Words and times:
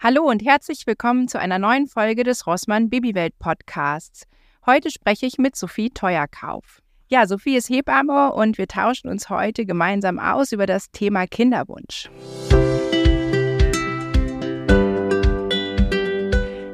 Hallo 0.00 0.30
und 0.30 0.44
herzlich 0.44 0.86
willkommen 0.86 1.26
zu 1.26 1.40
einer 1.40 1.58
neuen 1.58 1.88
Folge 1.88 2.22
des 2.22 2.46
Rossmann 2.46 2.88
Babywelt 2.88 3.36
Podcasts. 3.40 4.28
Heute 4.64 4.92
spreche 4.92 5.26
ich 5.26 5.38
mit 5.38 5.56
Sophie 5.56 5.90
Teuerkauf. 5.90 6.82
Ja, 7.08 7.26
Sophie 7.26 7.56
ist 7.56 7.68
Hebamme 7.68 8.32
und 8.32 8.58
wir 8.58 8.68
tauschen 8.68 9.08
uns 9.08 9.28
heute 9.28 9.66
gemeinsam 9.66 10.20
aus 10.20 10.52
über 10.52 10.66
das 10.66 10.92
Thema 10.92 11.26
Kinderwunsch. 11.26 12.08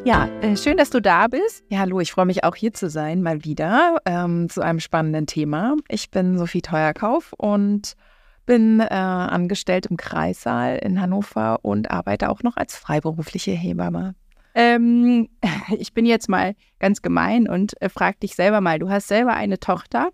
Ja, 0.04 0.28
äh, 0.42 0.54
schön, 0.58 0.76
dass 0.76 0.90
du 0.90 1.00
da 1.00 1.28
bist. 1.28 1.64
Ja, 1.70 1.78
hallo, 1.78 2.00
ich 2.00 2.12
freue 2.12 2.26
mich 2.26 2.44
auch 2.44 2.56
hier 2.56 2.74
zu 2.74 2.90
sein, 2.90 3.22
mal 3.22 3.42
wieder 3.42 3.96
ähm, 4.04 4.50
zu 4.50 4.60
einem 4.60 4.80
spannenden 4.80 5.26
Thema. 5.26 5.76
Ich 5.88 6.10
bin 6.10 6.36
Sophie 6.36 6.60
Teuerkauf 6.60 7.32
und 7.38 7.94
bin 8.46 8.80
äh, 8.80 8.84
angestellt 8.86 9.86
im 9.86 9.96
Kreissaal 9.96 10.76
in 10.76 11.00
Hannover 11.00 11.58
und 11.62 11.90
arbeite 11.90 12.30
auch 12.30 12.42
noch 12.42 12.56
als 12.56 12.76
freiberufliche 12.76 13.52
Hebamme. 13.52 14.14
Ähm, 14.54 15.28
ich 15.78 15.92
bin 15.92 16.06
jetzt 16.06 16.28
mal 16.28 16.54
ganz 16.78 17.02
gemein 17.02 17.48
und 17.48 17.80
äh, 17.82 17.88
frag 17.88 18.20
dich 18.20 18.34
selber 18.34 18.60
mal, 18.60 18.78
du 18.78 18.88
hast 18.88 19.08
selber 19.08 19.34
eine 19.34 19.58
Tochter. 19.58 20.10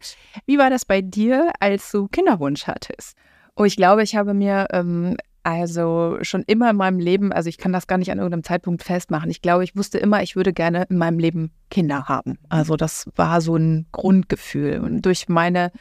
Wie 0.47 0.59
war 0.59 0.71
das 0.71 0.85
bei 0.85 1.03
dir, 1.03 1.53
als 1.61 1.91
du 1.93 2.09
Kinderwunsch 2.09 2.67
hattest? 2.67 3.17
Oh, 3.57 3.65
ich 3.65 3.77
glaube, 3.77 4.03
ich 4.03 4.17
habe 4.17 4.33
mir 4.33 4.69
ähm, 4.73 5.17
also 5.43 6.19
schon 6.23 6.43
immer 6.47 6.71
in 6.71 6.77
meinem 6.77 6.99
Leben, 6.99 7.33
also 7.33 7.49
ich 7.49 7.59
kann 7.59 7.73
das 7.73 7.87
gar 7.87 7.99
nicht 7.99 8.11
an 8.11 8.19
irgendeinem 8.19 8.45
Zeitpunkt 8.45 8.83
festmachen. 8.83 9.31
Ich 9.31 9.43
glaube, 9.43 9.65
ich 9.65 9.77
wusste 9.77 9.99
immer, 9.99 10.23
ich 10.23 10.37
würde 10.37 10.53
gerne 10.53 10.87
in 10.89 10.99
meinem 10.99 11.19
Leben 11.19 11.53
Kinder 11.71 12.09
haben. 12.09 12.39
Also 12.49 12.77
das 12.77 13.09
war 13.17 13.41
so 13.41 13.57
ein 13.57 13.87
Grundgefühl. 13.93 14.81
Und 14.81 15.03
durch 15.03 15.29
meine 15.29 15.73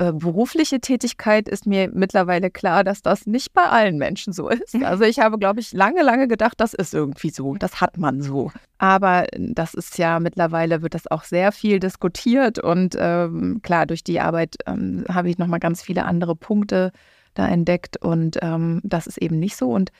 äh, 0.00 0.14
berufliche 0.14 0.80
Tätigkeit 0.80 1.46
ist 1.46 1.66
mir 1.66 1.90
mittlerweile 1.92 2.50
klar, 2.50 2.84
dass 2.84 3.02
das 3.02 3.26
nicht 3.26 3.52
bei 3.52 3.64
allen 3.64 3.98
Menschen 3.98 4.32
so 4.32 4.48
ist. 4.48 4.74
Also 4.90 5.04
ich 5.04 5.20
habe, 5.20 5.38
glaube 5.38 5.60
ich, 5.60 5.72
lange, 5.72 6.02
lange 6.02 6.26
gedacht, 6.26 6.54
das 6.56 6.72
ist 6.72 6.94
irgendwie 6.94 7.28
so, 7.28 7.54
das 7.54 7.82
hat 7.82 7.98
man 7.98 8.22
so. 8.22 8.50
Aber 8.78 9.26
das 9.36 9.74
ist 9.74 9.98
ja 9.98 10.18
mittlerweile 10.18 10.80
wird 10.80 10.94
das 10.94 11.06
auch 11.06 11.22
sehr 11.22 11.52
viel 11.52 11.80
diskutiert 11.80 12.58
und 12.58 12.96
ähm, 12.98 13.60
klar, 13.62 13.84
durch 13.84 14.02
die 14.02 14.20
Arbeit 14.20 14.56
ähm, 14.66 15.04
habe 15.08 15.28
ich 15.28 15.36
nochmal 15.36 15.60
ganz 15.60 15.82
viele 15.82 16.06
andere 16.06 16.34
Punkte 16.34 16.92
da 17.34 17.46
entdeckt 17.46 18.02
und 18.02 18.38
ähm, 18.40 18.80
das 18.82 19.06
ist 19.06 19.18
eben 19.18 19.38
nicht 19.38 19.56
so. 19.56 19.68
Und 19.68 19.92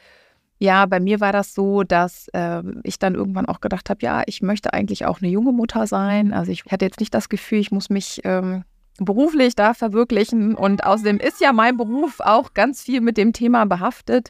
ja, 0.58 0.86
bei 0.86 0.98
mir 0.98 1.20
war 1.20 1.32
das 1.32 1.54
so, 1.54 1.82
dass 1.82 2.28
äh, 2.32 2.62
ich 2.84 2.98
dann 2.98 3.14
irgendwann 3.14 3.46
auch 3.46 3.60
gedacht 3.60 3.90
habe, 3.90 4.00
ja, 4.02 4.22
ich 4.26 4.40
möchte 4.40 4.72
eigentlich 4.72 5.04
auch 5.04 5.20
eine 5.20 5.30
junge 5.30 5.52
Mutter 5.52 5.86
sein. 5.86 6.32
Also 6.32 6.52
ich 6.52 6.64
hatte 6.70 6.86
jetzt 6.86 7.00
nicht 7.00 7.14
das 7.14 7.28
Gefühl, 7.28 7.58
ich 7.58 7.70
muss 7.70 7.90
mich 7.90 8.22
ähm, 8.24 8.64
beruflich 9.04 9.54
da 9.54 9.74
verwirklichen. 9.74 10.54
Und 10.54 10.84
außerdem 10.84 11.18
ist 11.18 11.40
ja 11.40 11.52
mein 11.52 11.76
Beruf 11.76 12.20
auch 12.20 12.54
ganz 12.54 12.82
viel 12.82 13.00
mit 13.00 13.16
dem 13.16 13.32
Thema 13.32 13.64
behaftet. 13.66 14.28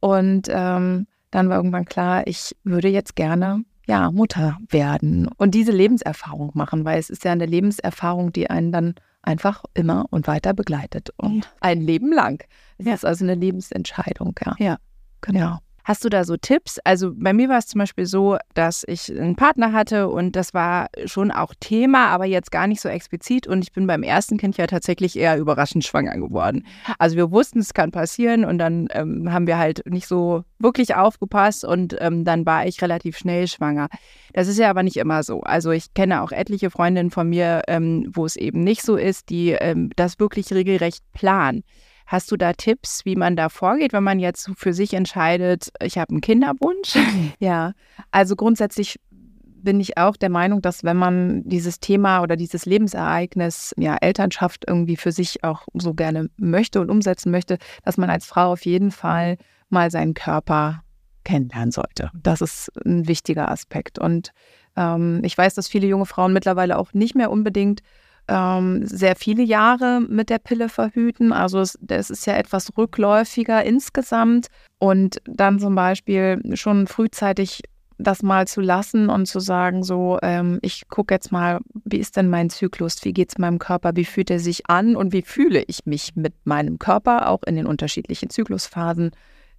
Und 0.00 0.48
ähm, 0.50 1.06
dann 1.30 1.48
war 1.48 1.56
irgendwann 1.56 1.84
klar, 1.84 2.26
ich 2.26 2.56
würde 2.64 2.88
jetzt 2.88 3.16
gerne 3.16 3.64
ja, 3.86 4.10
Mutter 4.12 4.56
werden 4.68 5.28
und 5.36 5.52
diese 5.52 5.72
Lebenserfahrung 5.72 6.52
machen, 6.54 6.84
weil 6.84 7.00
es 7.00 7.10
ist 7.10 7.24
ja 7.24 7.32
eine 7.32 7.46
Lebenserfahrung, 7.46 8.32
die 8.32 8.48
einen 8.48 8.70
dann 8.70 8.94
einfach 9.22 9.64
immer 9.74 10.06
und 10.10 10.28
weiter 10.28 10.54
begleitet 10.54 11.10
und 11.16 11.52
ein 11.60 11.80
Leben 11.80 12.12
lang. 12.12 12.44
Es 12.78 12.86
ja. 12.86 12.94
ist 12.94 13.04
also 13.04 13.24
eine 13.24 13.34
Lebensentscheidung, 13.34 14.34
ja. 14.44 14.54
Ja, 14.58 14.76
genau. 15.20 15.58
Hast 15.90 16.04
du 16.04 16.08
da 16.08 16.22
so 16.22 16.36
Tipps? 16.36 16.78
Also 16.84 17.10
bei 17.12 17.32
mir 17.32 17.48
war 17.48 17.58
es 17.58 17.66
zum 17.66 17.80
Beispiel 17.80 18.06
so, 18.06 18.38
dass 18.54 18.84
ich 18.86 19.10
einen 19.10 19.34
Partner 19.34 19.72
hatte 19.72 20.08
und 20.08 20.36
das 20.36 20.54
war 20.54 20.86
schon 21.06 21.32
auch 21.32 21.52
Thema, 21.58 22.10
aber 22.10 22.26
jetzt 22.26 22.52
gar 22.52 22.68
nicht 22.68 22.80
so 22.80 22.88
explizit. 22.88 23.48
Und 23.48 23.64
ich 23.64 23.72
bin 23.72 23.88
beim 23.88 24.04
ersten 24.04 24.38
Kind 24.38 24.56
ja 24.56 24.68
tatsächlich 24.68 25.18
eher 25.18 25.36
überraschend 25.36 25.84
schwanger 25.84 26.16
geworden. 26.16 26.64
Also 27.00 27.16
wir 27.16 27.32
wussten, 27.32 27.58
es 27.58 27.74
kann 27.74 27.90
passieren 27.90 28.44
und 28.44 28.58
dann 28.58 28.86
ähm, 28.92 29.32
haben 29.32 29.48
wir 29.48 29.58
halt 29.58 29.82
nicht 29.84 30.06
so 30.06 30.44
wirklich 30.60 30.94
aufgepasst 30.94 31.64
und 31.64 31.96
ähm, 31.98 32.24
dann 32.24 32.46
war 32.46 32.66
ich 32.66 32.80
relativ 32.82 33.18
schnell 33.18 33.48
schwanger. 33.48 33.88
Das 34.32 34.46
ist 34.46 34.58
ja 34.58 34.70
aber 34.70 34.84
nicht 34.84 34.96
immer 34.96 35.24
so. 35.24 35.40
Also 35.40 35.72
ich 35.72 35.92
kenne 35.92 36.22
auch 36.22 36.30
etliche 36.30 36.70
Freundinnen 36.70 37.10
von 37.10 37.28
mir, 37.28 37.62
ähm, 37.66 38.08
wo 38.14 38.24
es 38.26 38.36
eben 38.36 38.62
nicht 38.62 38.82
so 38.82 38.94
ist, 38.94 39.28
die 39.28 39.56
ähm, 39.60 39.90
das 39.96 40.20
wirklich 40.20 40.52
regelrecht 40.52 41.02
planen. 41.14 41.64
Hast 42.10 42.32
du 42.32 42.36
da 42.36 42.54
Tipps, 42.54 43.04
wie 43.04 43.14
man 43.14 43.36
da 43.36 43.48
vorgeht, 43.48 43.92
wenn 43.92 44.02
man 44.02 44.18
jetzt 44.18 44.50
für 44.56 44.72
sich 44.72 44.94
entscheidet, 44.94 45.68
ich 45.80 45.96
habe 45.96 46.10
einen 46.10 46.20
Kinderwunsch? 46.20 46.96
Ja, 47.38 47.72
also 48.10 48.34
grundsätzlich 48.34 48.98
bin 49.12 49.78
ich 49.78 49.96
auch 49.96 50.16
der 50.16 50.28
Meinung, 50.28 50.60
dass 50.60 50.82
wenn 50.82 50.96
man 50.96 51.44
dieses 51.44 51.78
Thema 51.78 52.22
oder 52.22 52.34
dieses 52.34 52.66
Lebensereignis, 52.66 53.74
ja, 53.78 53.96
Elternschaft 54.00 54.64
irgendwie 54.66 54.96
für 54.96 55.12
sich 55.12 55.44
auch 55.44 55.68
so 55.72 55.94
gerne 55.94 56.30
möchte 56.36 56.80
und 56.80 56.90
umsetzen 56.90 57.30
möchte, 57.30 57.58
dass 57.84 57.96
man 57.96 58.10
als 58.10 58.26
Frau 58.26 58.50
auf 58.50 58.64
jeden 58.64 58.90
Fall 58.90 59.36
mal 59.68 59.92
seinen 59.92 60.14
Körper 60.14 60.82
kennenlernen 61.22 61.70
sollte. 61.70 62.10
Das 62.20 62.40
ist 62.40 62.72
ein 62.84 63.06
wichtiger 63.06 63.48
Aspekt. 63.52 64.00
Und 64.00 64.32
ähm, 64.76 65.20
ich 65.22 65.38
weiß, 65.38 65.54
dass 65.54 65.68
viele 65.68 65.86
junge 65.86 66.06
Frauen 66.06 66.32
mittlerweile 66.32 66.76
auch 66.76 66.92
nicht 66.92 67.14
mehr 67.14 67.30
unbedingt 67.30 67.82
ähm, 68.30 68.86
sehr 68.86 69.16
viele 69.16 69.42
Jahre 69.42 70.00
mit 70.00 70.30
der 70.30 70.38
Pille 70.38 70.68
verhüten. 70.68 71.32
Also 71.32 71.58
es, 71.60 71.76
das 71.82 72.08
ist 72.08 72.26
ja 72.26 72.34
etwas 72.34 72.76
rückläufiger 72.78 73.64
insgesamt. 73.64 74.46
Und 74.78 75.20
dann 75.24 75.58
zum 75.58 75.74
Beispiel 75.74 76.40
schon 76.54 76.86
frühzeitig 76.86 77.62
das 77.98 78.22
mal 78.22 78.46
zu 78.46 78.62
lassen 78.62 79.10
und 79.10 79.26
zu 79.26 79.40
sagen, 79.40 79.82
so, 79.82 80.18
ähm, 80.22 80.58
ich 80.62 80.88
gucke 80.88 81.12
jetzt 81.12 81.32
mal, 81.32 81.60
wie 81.84 81.98
ist 81.98 82.16
denn 82.16 82.30
mein 82.30 82.48
Zyklus, 82.48 83.04
wie 83.04 83.12
geht 83.12 83.30
es 83.30 83.38
meinem 83.38 83.58
Körper, 83.58 83.92
wie 83.94 84.06
fühlt 84.06 84.30
er 84.30 84.38
sich 84.38 84.70
an 84.70 84.96
und 84.96 85.12
wie 85.12 85.22
fühle 85.22 85.62
ich 85.66 85.84
mich 85.84 86.16
mit 86.16 86.34
meinem 86.44 86.78
Körper, 86.78 87.28
auch 87.28 87.42
in 87.42 87.56
den 87.56 87.66
unterschiedlichen 87.66 88.30
Zyklusphasen. 88.30 89.10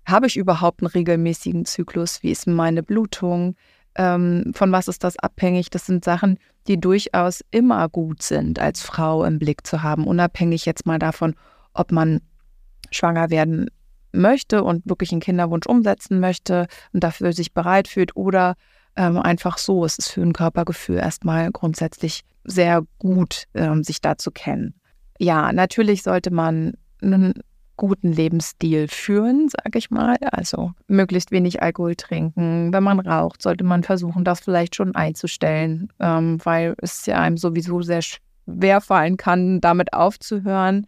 Habe 0.08 0.26
ich 0.26 0.38
überhaupt 0.38 0.82
einen 0.82 0.88
regelmäßigen 0.88 1.66
Zyklus? 1.66 2.24
Wie 2.24 2.32
ist 2.32 2.48
meine 2.48 2.82
Blutung? 2.82 3.56
Ähm, 3.96 4.52
von 4.54 4.72
was 4.72 4.88
ist 4.88 5.04
das 5.04 5.18
abhängig? 5.18 5.70
Das 5.70 5.86
sind 5.86 6.06
Sachen, 6.06 6.38
die 6.68 6.80
durchaus 6.80 7.44
immer 7.52 7.90
gut 7.90 8.22
sind, 8.22 8.60
als 8.60 8.82
Frau 8.82 9.24
im 9.24 9.40
Blick 9.40 9.66
zu 9.66 9.84
haben, 9.84 10.06
unabhängig 10.06 10.66
jetzt 10.66 10.86
mal 10.86 11.00
davon, 11.00 11.36
ob 11.74 11.92
man 11.92 12.22
schwanger 12.92 13.30
werden 13.30 13.70
möchte 14.12 14.64
und 14.64 14.88
wirklich 14.88 15.12
einen 15.12 15.22
Kinderwunsch 15.22 15.66
umsetzen 15.68 16.20
möchte 16.20 16.68
und 16.94 17.04
dafür 17.04 17.34
sich 17.34 17.54
bereit 17.54 17.88
fühlt 17.88 18.16
oder 18.16 18.56
ähm, 18.96 19.18
einfach 19.18 19.58
so. 19.58 19.86
Es 19.86 19.98
ist 19.98 20.10
für 20.10 20.22
ein 20.22 20.34
Körpergefühl 20.34 20.98
erstmal 20.98 21.52
grundsätzlich 21.52 22.22
sehr 22.44 22.84
gut, 23.00 23.46
ähm, 23.54 23.84
sich 23.84 24.02
da 24.02 24.18
zu 24.18 24.32
kennen. 24.32 24.76
Ja, 25.18 25.54
natürlich 25.54 26.04
sollte 26.04 26.32
man 26.32 26.74
einen 27.02 27.42
guten 27.82 28.14
Lebensstil 28.14 28.88
führen, 28.88 29.50
sage 29.50 29.80
ich 29.80 29.90
mal. 29.90 30.16
Also 30.32 30.74
möglichst 30.88 31.32
wenig 31.32 31.64
Alkohol 31.64 31.96
trinken. 31.96 32.72
Wenn 32.72 32.84
man 32.84 33.00
raucht, 33.00 33.42
sollte 33.42 33.64
man 33.64 33.82
versuchen, 33.84 34.24
das 34.24 34.40
vielleicht 34.40 34.76
schon 34.76 34.94
einzustellen, 34.94 35.92
ähm, 36.00 36.40
weil 36.44 36.76
es 36.78 37.08
ja 37.08 37.20
einem 37.20 37.38
sowieso 37.38 37.82
sehr 37.82 38.04
schwer 38.04 38.82
fallen 38.82 39.18
kann, 39.18 39.62
damit 39.62 39.94
aufzuhören. 39.94 40.86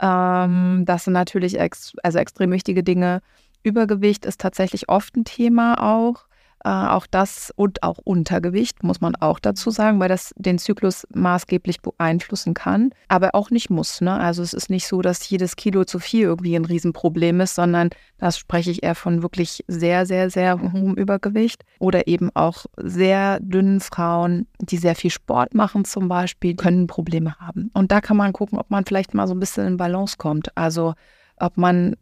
Ähm, 0.00 0.82
das 0.84 1.04
sind 1.04 1.12
natürlich 1.12 1.60
ex 1.60 1.92
also 2.02 2.18
extrem 2.18 2.50
wichtige 2.50 2.82
Dinge. 2.82 3.20
Übergewicht 3.62 4.26
ist 4.26 4.40
tatsächlich 4.40 4.88
oft 4.88 5.16
ein 5.16 5.24
Thema 5.24 5.80
auch. 5.80 6.26
Äh, 6.64 6.68
auch 6.68 7.06
das 7.10 7.52
und 7.56 7.82
auch 7.82 7.98
Untergewicht, 7.98 8.84
muss 8.84 9.00
man 9.00 9.16
auch 9.16 9.40
dazu 9.40 9.70
sagen, 9.70 9.98
weil 9.98 10.08
das 10.08 10.32
den 10.36 10.58
Zyklus 10.58 11.06
maßgeblich 11.12 11.80
beeinflussen 11.80 12.54
kann, 12.54 12.90
aber 13.08 13.34
auch 13.34 13.50
nicht 13.50 13.68
muss. 13.68 14.00
Ne? 14.00 14.12
Also 14.12 14.42
es 14.42 14.52
ist 14.52 14.70
nicht 14.70 14.86
so, 14.86 15.02
dass 15.02 15.28
jedes 15.28 15.56
Kilo 15.56 15.84
zu 15.84 15.98
viel 15.98 16.22
irgendwie 16.22 16.54
ein 16.54 16.64
Riesenproblem 16.64 17.40
ist, 17.40 17.56
sondern 17.56 17.90
das 18.18 18.38
spreche 18.38 18.70
ich 18.70 18.84
eher 18.84 18.94
von 18.94 19.22
wirklich 19.22 19.64
sehr, 19.66 20.06
sehr, 20.06 20.30
sehr 20.30 20.60
hohem 20.60 20.94
Übergewicht 20.94 21.64
oder 21.80 22.06
eben 22.06 22.30
auch 22.34 22.66
sehr 22.76 23.40
dünnen 23.40 23.80
Frauen, 23.80 24.46
die 24.60 24.76
sehr 24.76 24.94
viel 24.94 25.10
Sport 25.10 25.54
machen 25.54 25.84
zum 25.84 26.06
Beispiel, 26.06 26.54
können 26.54 26.86
Probleme 26.86 27.34
haben. 27.40 27.70
Und 27.74 27.90
da 27.90 28.00
kann 28.00 28.16
man 28.16 28.32
gucken, 28.32 28.58
ob 28.58 28.70
man 28.70 28.84
vielleicht 28.84 29.14
mal 29.14 29.26
so 29.26 29.34
ein 29.34 29.40
bisschen 29.40 29.66
in 29.66 29.76
Balance 29.78 30.16
kommt. 30.16 30.56
Also 30.56 30.94
ob 31.38 31.56
man 31.56 31.96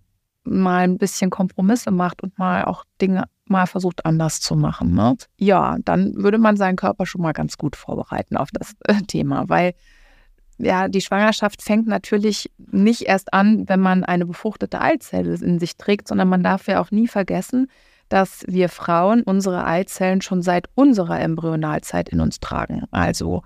mal 0.45 0.81
ein 0.81 0.99
bisschen 0.99 1.31
Kompromisse 1.31 1.91
macht 1.91 2.23
und 2.23 2.39
mal 2.39 2.65
auch 2.65 2.85
Dinge 3.01 3.25
mal 3.51 3.67
versucht 3.67 4.07
anders 4.07 4.41
zu 4.41 4.57
machen. 4.57 4.95
Ne? 4.95 5.17
Ja, 5.39 5.77
dann 5.85 6.15
würde 6.17 6.39
man 6.39 6.57
seinen 6.57 6.77
Körper 6.77 7.07
schon 7.07 7.23
mal 7.23 7.33
ganz 7.33 7.59
gut 7.59 7.77
vorbereiten 7.77 8.37
auf 8.37 8.51
das 8.53 8.75
äh, 8.85 9.03
Thema, 9.03 9.49
weil 9.49 9.75
ja, 10.59 10.89
die 10.89 11.01
Schwangerschaft 11.01 11.63
fängt 11.63 11.87
natürlich 11.87 12.51
nicht 12.59 13.03
erst 13.03 13.33
an, 13.33 13.69
wenn 13.69 13.81
man 13.81 14.05
eine 14.05 14.27
befruchtete 14.27 14.81
Eizelle 14.81 15.35
in 15.35 15.59
sich 15.59 15.77
trägt, 15.77 16.09
sondern 16.09 16.29
man 16.29 16.43
darf 16.43 16.67
ja 16.67 16.81
auch 16.81 16.91
nie 16.91 17.09
vergessen, 17.09 17.69
dass 18.11 18.45
wir 18.47 18.69
Frauen 18.69 19.23
unsere 19.23 19.65
Eizellen 19.65 20.21
schon 20.21 20.43
seit 20.43 20.69
unserer 20.75 21.21
Embryonalzeit 21.21 22.09
in 22.09 22.21
uns 22.21 22.41
tragen. 22.41 22.85
Also 22.91 23.43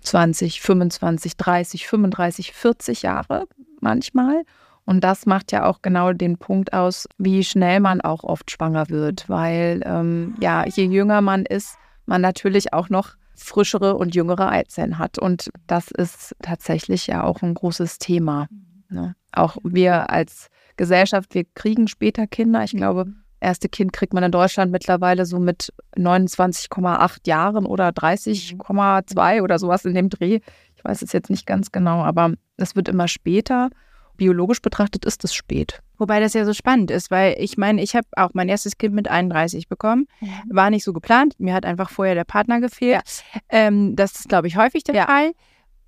20, 0.00 0.60
25, 0.60 1.36
30, 1.36 1.86
35, 1.86 2.52
40 2.52 3.02
Jahre 3.02 3.46
manchmal. 3.80 4.44
Und 4.86 5.02
das 5.02 5.26
macht 5.26 5.52
ja 5.52 5.64
auch 5.64 5.80
genau 5.82 6.12
den 6.12 6.36
Punkt 6.36 6.72
aus, 6.72 7.08
wie 7.16 7.42
schnell 7.42 7.80
man 7.80 8.00
auch 8.00 8.22
oft 8.22 8.50
schwanger 8.50 8.88
wird, 8.90 9.28
weil 9.28 9.80
ähm, 9.84 10.34
ja, 10.40 10.66
je 10.66 10.84
jünger 10.84 11.20
man 11.22 11.46
ist, 11.46 11.76
man 12.06 12.20
natürlich 12.20 12.72
auch 12.72 12.90
noch 12.90 13.14
frischere 13.34 13.96
und 13.96 14.14
jüngere 14.14 14.50
Eizellen 14.50 14.98
hat. 14.98 15.18
Und 15.18 15.50
das 15.66 15.90
ist 15.90 16.36
tatsächlich 16.42 17.06
ja 17.06 17.24
auch 17.24 17.42
ein 17.42 17.54
großes 17.54 17.98
Thema. 17.98 18.46
Ne? 18.90 19.16
Auch 19.32 19.56
wir 19.64 20.10
als 20.10 20.48
Gesellschaft, 20.76 21.34
wir 21.34 21.44
kriegen 21.54 21.88
später 21.88 22.26
Kinder. 22.26 22.62
Ich 22.64 22.72
glaube, 22.72 23.06
erste 23.40 23.68
Kind 23.68 23.92
kriegt 23.92 24.12
man 24.12 24.22
in 24.22 24.32
Deutschland 24.32 24.70
mittlerweile 24.70 25.26
so 25.26 25.38
mit 25.38 25.72
29,8 25.96 27.26
Jahren 27.26 27.66
oder 27.66 27.88
30,2 27.88 29.42
oder 29.42 29.58
sowas 29.58 29.84
in 29.84 29.94
dem 29.94 30.08
Dreh. 30.08 30.40
Ich 30.76 30.84
weiß 30.84 31.02
es 31.02 31.12
jetzt 31.12 31.30
nicht 31.30 31.46
ganz 31.46 31.72
genau, 31.72 32.02
aber 32.02 32.34
es 32.56 32.76
wird 32.76 32.88
immer 32.88 33.08
später. 33.08 33.70
Biologisch 34.16 34.62
betrachtet 34.62 35.04
ist 35.04 35.24
es 35.24 35.34
spät. 35.34 35.80
Wobei 35.98 36.20
das 36.20 36.34
ja 36.34 36.44
so 36.44 36.52
spannend 36.52 36.90
ist, 36.90 37.10
weil 37.10 37.36
ich 37.38 37.56
meine, 37.56 37.82
ich 37.82 37.94
habe 37.94 38.06
auch 38.16 38.30
mein 38.34 38.48
erstes 38.48 38.78
Kind 38.78 38.94
mit 38.94 39.08
31 39.08 39.68
bekommen. 39.68 40.06
War 40.48 40.70
nicht 40.70 40.84
so 40.84 40.92
geplant. 40.92 41.34
Mir 41.38 41.54
hat 41.54 41.64
einfach 41.64 41.90
vorher 41.90 42.14
der 42.14 42.24
Partner 42.24 42.60
gefehlt. 42.60 43.02
Ja. 43.34 43.40
Ähm, 43.48 43.96
das 43.96 44.16
ist, 44.16 44.28
glaube 44.28 44.48
ich, 44.48 44.56
häufig 44.56 44.84
der 44.84 44.94
ja. 44.94 45.06
Fall. 45.06 45.32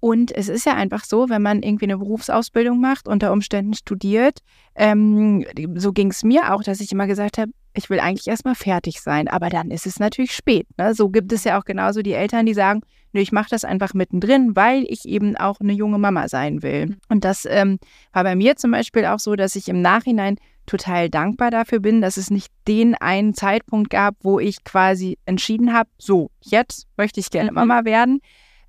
Und 0.00 0.30
es 0.30 0.48
ist 0.48 0.66
ja 0.66 0.74
einfach 0.74 1.04
so, 1.04 1.28
wenn 1.28 1.42
man 1.42 1.62
irgendwie 1.62 1.86
eine 1.86 1.98
Berufsausbildung 1.98 2.80
macht, 2.80 3.08
unter 3.08 3.32
Umständen 3.32 3.74
studiert, 3.74 4.40
ähm, 4.74 5.44
so 5.74 5.92
ging 5.92 6.10
es 6.10 6.22
mir 6.22 6.52
auch, 6.52 6.62
dass 6.62 6.80
ich 6.80 6.92
immer 6.92 7.06
gesagt 7.06 7.38
habe, 7.38 7.50
ich 7.76 7.90
will 7.90 8.00
eigentlich 8.00 8.26
erstmal 8.26 8.54
fertig 8.54 9.00
sein, 9.00 9.28
aber 9.28 9.50
dann 9.50 9.70
ist 9.70 9.86
es 9.86 10.00
natürlich 10.00 10.32
spät. 10.32 10.66
Ne? 10.78 10.94
So 10.94 11.10
gibt 11.10 11.32
es 11.32 11.44
ja 11.44 11.58
auch 11.58 11.64
genauso 11.64 12.02
die 12.02 12.14
Eltern, 12.14 12.46
die 12.46 12.54
sagen, 12.54 12.80
nö, 13.12 13.20
ich 13.20 13.32
mache 13.32 13.50
das 13.50 13.64
einfach 13.64 13.94
mittendrin, 13.94 14.56
weil 14.56 14.84
ich 14.88 15.04
eben 15.04 15.36
auch 15.36 15.60
eine 15.60 15.72
junge 15.72 15.98
Mama 15.98 16.28
sein 16.28 16.62
will. 16.62 16.96
Und 17.08 17.24
das 17.24 17.46
ähm, 17.48 17.78
war 18.12 18.24
bei 18.24 18.34
mir 18.34 18.56
zum 18.56 18.70
Beispiel 18.70 19.04
auch 19.06 19.18
so, 19.18 19.36
dass 19.36 19.56
ich 19.56 19.68
im 19.68 19.82
Nachhinein 19.82 20.36
total 20.66 21.08
dankbar 21.10 21.50
dafür 21.50 21.78
bin, 21.80 22.00
dass 22.00 22.16
es 22.16 22.30
nicht 22.30 22.52
den 22.66 22.94
einen 22.94 23.34
Zeitpunkt 23.34 23.90
gab, 23.90 24.16
wo 24.20 24.40
ich 24.40 24.64
quasi 24.64 25.18
entschieden 25.24 25.72
habe, 25.72 25.88
so, 25.98 26.30
jetzt 26.40 26.88
möchte 26.96 27.20
ich 27.20 27.30
gerne 27.30 27.50
mhm. 27.50 27.56
Mama 27.56 27.84
werden, 27.84 28.20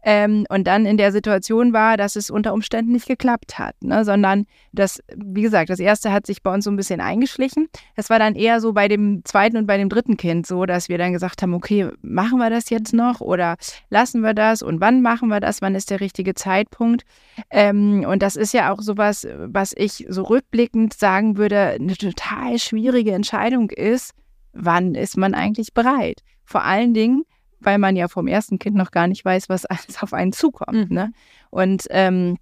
ähm, 0.04 0.46
und 0.50 0.68
dann 0.68 0.86
in 0.86 0.98
der 0.98 1.12
Situation 1.12 1.74
war, 1.74 1.98
dass 1.98 2.16
es 2.16 2.30
unter 2.30 2.54
Umständen 2.54 2.92
nicht 2.92 3.08
geklappt 3.08 3.60
hat, 3.60 3.76
ne? 3.82 4.06
sondern 4.06 4.46
das, 4.72 5.02
wie 5.16 5.42
gesagt, 5.42 5.70
das 5.70 5.80
erste 5.80 6.12
hat 6.12 6.26
sich 6.26 6.44
bei 6.44 6.54
uns 6.54 6.66
so 6.66 6.72
ein 6.72 6.76
bisschen 6.76 7.02
eingeschlichen. 7.02 7.68
Es 7.96 8.10
war 8.10 8.20
dann 8.20 8.36
eher 8.36 8.62
so 8.62 8.74
bei 8.74 8.88
dem 8.88 9.26
zweiten 9.26 9.58
und 9.58 9.68
bei 9.68 9.78
dem 9.78 9.90
dritten 9.90 10.18
Kind 10.18 10.46
so, 10.46 10.66
dass 10.66 10.90
wir 10.90 10.98
dann 10.98 11.14
gesagt 11.14 11.42
haben, 11.42 11.54
okay, 11.54 11.90
machen 12.02 12.38
wir 12.38 12.50
das 12.50 12.70
jetzt 12.70 12.94
noch 12.94 13.22
oder 13.22 13.58
lassen 13.90 14.22
wir 14.22 14.34
das 14.34 14.62
und 14.62 14.82
wann 14.82 15.02
machen 15.02 15.30
wir 15.30 15.40
das, 15.40 15.62
wann 15.62 15.76
ist 15.76 15.90
der 15.90 16.00
richtige 16.00 16.36
Zeitpunkt? 16.36 17.04
Ähm, 17.50 18.06
und 18.08 18.22
das 18.22 18.36
ist 18.36 18.54
ja 18.54 18.72
auch 18.72 18.82
sowas, 18.82 19.28
was 19.38 19.74
ich 19.76 20.06
so 20.10 20.24
rückblickend 20.24 20.94
sagen 20.94 21.38
würde, 21.38 21.58
eine 21.58 21.98
total 21.98 22.60
schwierige 22.60 23.12
Entscheidung 23.12 23.72
ist, 23.72 24.14
wann 24.54 24.96
ist 24.96 25.18
man 25.18 25.34
eigentlich 25.34 25.74
bereit? 25.74 26.22
Vor 26.46 26.64
allen 26.64 26.94
Dingen, 26.94 27.24
weil 27.60 27.78
man 27.78 27.96
ja 27.96 28.08
vom 28.08 28.28
ersten 28.28 28.60
Kind 28.60 28.76
noch 28.76 28.92
gar 28.92 29.08
nicht 29.08 29.24
weiß, 29.24 29.50
was 29.50 29.66
alles 29.66 30.02
auf 30.02 30.14
einen 30.14 30.34
zukommt. 30.34 30.90
Mhm. 30.90 30.96
Ne? 30.96 31.12
Und 31.50 31.86
ähm, 31.90 32.38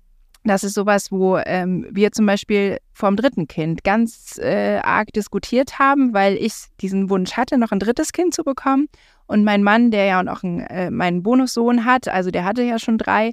das 0.46 0.64
ist 0.64 0.76
sowas, 0.76 1.12
wo 1.12 1.38
ähm, 1.38 1.88
wir 1.90 2.12
zum 2.12 2.28
Beispiel 2.28 2.78
vom 2.94 3.16
dritten 3.16 3.48
Kind 3.48 3.84
ganz 3.84 4.38
äh, 4.38 4.78
arg 4.78 5.12
diskutiert 5.12 5.80
haben, 5.80 6.14
weil 6.14 6.36
ich 6.36 6.54
diesen 6.82 7.10
Wunsch 7.10 7.34
hatte, 7.34 7.58
noch 7.58 7.72
ein 7.72 7.80
drittes 7.80 8.12
Kind 8.12 8.34
zu 8.36 8.44
bekommen. 8.44 8.88
Und 9.26 9.44
mein 9.44 9.64
Mann, 9.64 9.90
der 9.90 10.06
ja 10.06 10.22
auch 10.22 10.44
einen, 10.44 10.60
äh, 10.60 10.92
meinen 10.92 11.24
Bonussohn 11.24 11.84
hat, 11.84 12.08
also 12.08 12.30
der 12.30 12.46
hatte 12.46 12.62
ja 12.62 12.78
schon 12.78 13.00
drei, 13.00 13.32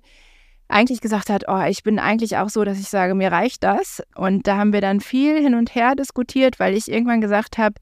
eigentlich 0.69 1.03
gesagt 1.03 1.29
hat, 1.29 1.45
oh, 1.49 1.63
ich 1.69 1.83
bin 1.83 1.99
eigentlich 1.99 2.39
auch 2.39 2.49
so, 2.49 2.65
dass 2.65 2.81
ich 2.81 2.89
sage, 2.89 3.15
mir 3.15 3.31
reicht 3.31 3.63
das. 3.63 4.03
Und 4.15 4.47
da 4.47 4.57
haben 4.57 4.73
wir 4.73 4.81
dann 4.81 5.01
viel 5.01 5.39
hin 5.39 5.55
und 5.55 5.75
her 5.75 5.95
diskutiert, 5.95 6.59
weil 6.59 6.75
ich 6.75 6.91
irgendwann 6.91 7.21
gesagt 7.21 7.59
habe, 7.59 7.75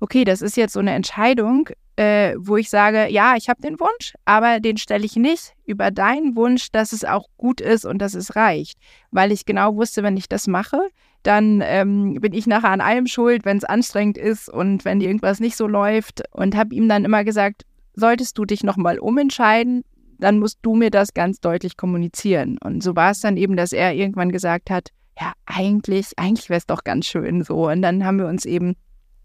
okay, 0.00 0.24
das 0.24 0.42
ist 0.42 0.56
jetzt 0.56 0.72
so 0.72 0.80
eine 0.80 0.92
Entscheidung, 0.92 1.68
äh, 1.96 2.34
wo 2.38 2.56
ich 2.56 2.70
sage, 2.70 3.08
ja, 3.10 3.36
ich 3.36 3.48
habe 3.48 3.62
den 3.62 3.78
Wunsch, 3.78 4.14
aber 4.24 4.60
den 4.60 4.76
stelle 4.76 5.04
ich 5.04 5.16
nicht 5.16 5.54
über 5.64 5.90
deinen 5.90 6.36
Wunsch, 6.36 6.70
dass 6.72 6.92
es 6.92 7.04
auch 7.04 7.28
gut 7.36 7.60
ist 7.60 7.84
und 7.84 7.98
dass 7.98 8.14
es 8.14 8.36
reicht. 8.36 8.78
Weil 9.10 9.32
ich 9.32 9.44
genau 9.44 9.76
wusste, 9.76 10.02
wenn 10.02 10.16
ich 10.16 10.28
das 10.28 10.46
mache, 10.46 10.80
dann 11.22 11.62
ähm, 11.64 12.14
bin 12.20 12.32
ich 12.32 12.46
nachher 12.46 12.70
an 12.70 12.80
allem 12.80 13.06
schuld, 13.06 13.44
wenn 13.44 13.56
es 13.56 13.64
anstrengend 13.64 14.18
ist 14.18 14.48
und 14.48 14.84
wenn 14.84 15.00
irgendwas 15.00 15.40
nicht 15.40 15.56
so 15.56 15.66
läuft. 15.66 16.22
Und 16.32 16.56
habe 16.56 16.74
ihm 16.74 16.88
dann 16.88 17.04
immer 17.04 17.24
gesagt, 17.24 17.62
solltest 17.94 18.36
du 18.38 18.44
dich 18.44 18.64
nochmal 18.64 18.98
umentscheiden, 18.98 19.84
dann 20.18 20.38
musst 20.38 20.58
du 20.62 20.74
mir 20.74 20.90
das 20.90 21.14
ganz 21.14 21.40
deutlich 21.40 21.76
kommunizieren. 21.76 22.58
Und 22.62 22.82
so 22.82 22.94
war 22.96 23.12
es 23.12 23.20
dann 23.20 23.36
eben, 23.36 23.56
dass 23.56 23.72
er 23.72 23.94
irgendwann 23.94 24.32
gesagt 24.32 24.70
hat, 24.70 24.90
ja, 25.20 25.32
eigentlich, 25.46 26.12
eigentlich 26.16 26.48
wäre 26.50 26.58
es 26.58 26.66
doch 26.66 26.84
ganz 26.84 27.06
schön 27.06 27.42
so. 27.42 27.68
Und 27.70 27.82
dann 27.82 28.04
haben 28.04 28.18
wir 28.18 28.26
uns 28.26 28.44
eben 28.44 28.74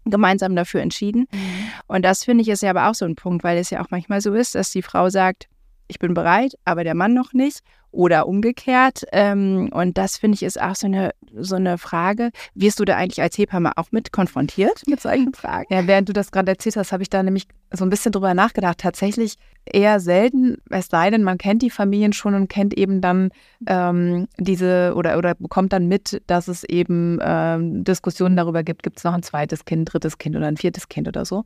gemeinsam 0.04 0.56
dafür 0.56 0.80
entschieden. 0.80 1.26
Mhm. 1.32 1.70
Und 1.86 2.04
das 2.04 2.24
finde 2.24 2.42
ich 2.42 2.48
ist 2.48 2.62
ja 2.62 2.70
aber 2.70 2.88
auch 2.88 2.94
so 2.94 3.04
ein 3.04 3.16
Punkt, 3.16 3.44
weil 3.44 3.58
es 3.58 3.70
ja 3.70 3.82
auch 3.82 3.90
manchmal 3.90 4.20
so 4.20 4.32
ist, 4.34 4.54
dass 4.54 4.70
die 4.70 4.82
Frau 4.82 5.08
sagt, 5.10 5.48
ich 5.90 5.98
bin 5.98 6.14
bereit, 6.14 6.54
aber 6.64 6.84
der 6.84 6.94
Mann 6.94 7.14
noch 7.14 7.32
nicht 7.32 7.60
oder 7.92 8.28
umgekehrt. 8.28 9.04
Ähm, 9.12 9.70
und 9.72 9.98
das 9.98 10.16
finde 10.16 10.36
ich 10.36 10.42
ist 10.42 10.60
auch 10.60 10.74
so 10.74 10.86
eine, 10.86 11.10
so 11.36 11.56
eine 11.56 11.78
Frage. 11.78 12.30
Wirst 12.54 12.78
du 12.78 12.84
da 12.84 12.96
eigentlich 12.96 13.20
als 13.20 13.36
Hebamme 13.36 13.72
auch 13.76 13.90
mit 13.90 14.12
konfrontiert 14.12 14.82
mit 14.86 15.00
solchen 15.00 15.34
Fragen? 15.34 15.66
Ja, 15.74 15.86
während 15.86 16.08
du 16.08 16.12
das 16.12 16.30
gerade 16.30 16.52
erzählt 16.52 16.76
hast, 16.76 16.92
habe 16.92 17.02
ich 17.02 17.10
da 17.10 17.22
nämlich 17.22 17.48
so 17.72 17.84
ein 17.84 17.90
bisschen 17.90 18.12
drüber 18.12 18.32
nachgedacht. 18.34 18.78
Tatsächlich 18.78 19.36
eher 19.64 20.00
selten, 20.00 20.58
es 20.70 20.86
sei 20.86 21.10
denn, 21.10 21.22
man 21.22 21.38
kennt 21.38 21.62
die 21.62 21.70
Familien 21.70 22.12
schon 22.12 22.34
und 22.34 22.48
kennt 22.48 22.74
eben 22.74 23.00
dann 23.00 23.30
ähm, 23.66 24.28
diese 24.38 24.94
oder, 24.94 25.18
oder 25.18 25.34
bekommt 25.34 25.72
dann 25.72 25.86
mit, 25.86 26.22
dass 26.26 26.48
es 26.48 26.64
eben 26.64 27.18
ähm, 27.22 27.84
Diskussionen 27.84 28.36
darüber 28.36 28.62
gibt, 28.62 28.82
gibt 28.82 28.98
es 28.98 29.04
noch 29.04 29.14
ein 29.14 29.22
zweites 29.22 29.64
Kind, 29.64 29.92
drittes 29.92 30.18
Kind 30.18 30.36
oder 30.36 30.46
ein 30.46 30.56
viertes 30.56 30.88
Kind 30.88 31.08
oder 31.08 31.24
so. 31.24 31.44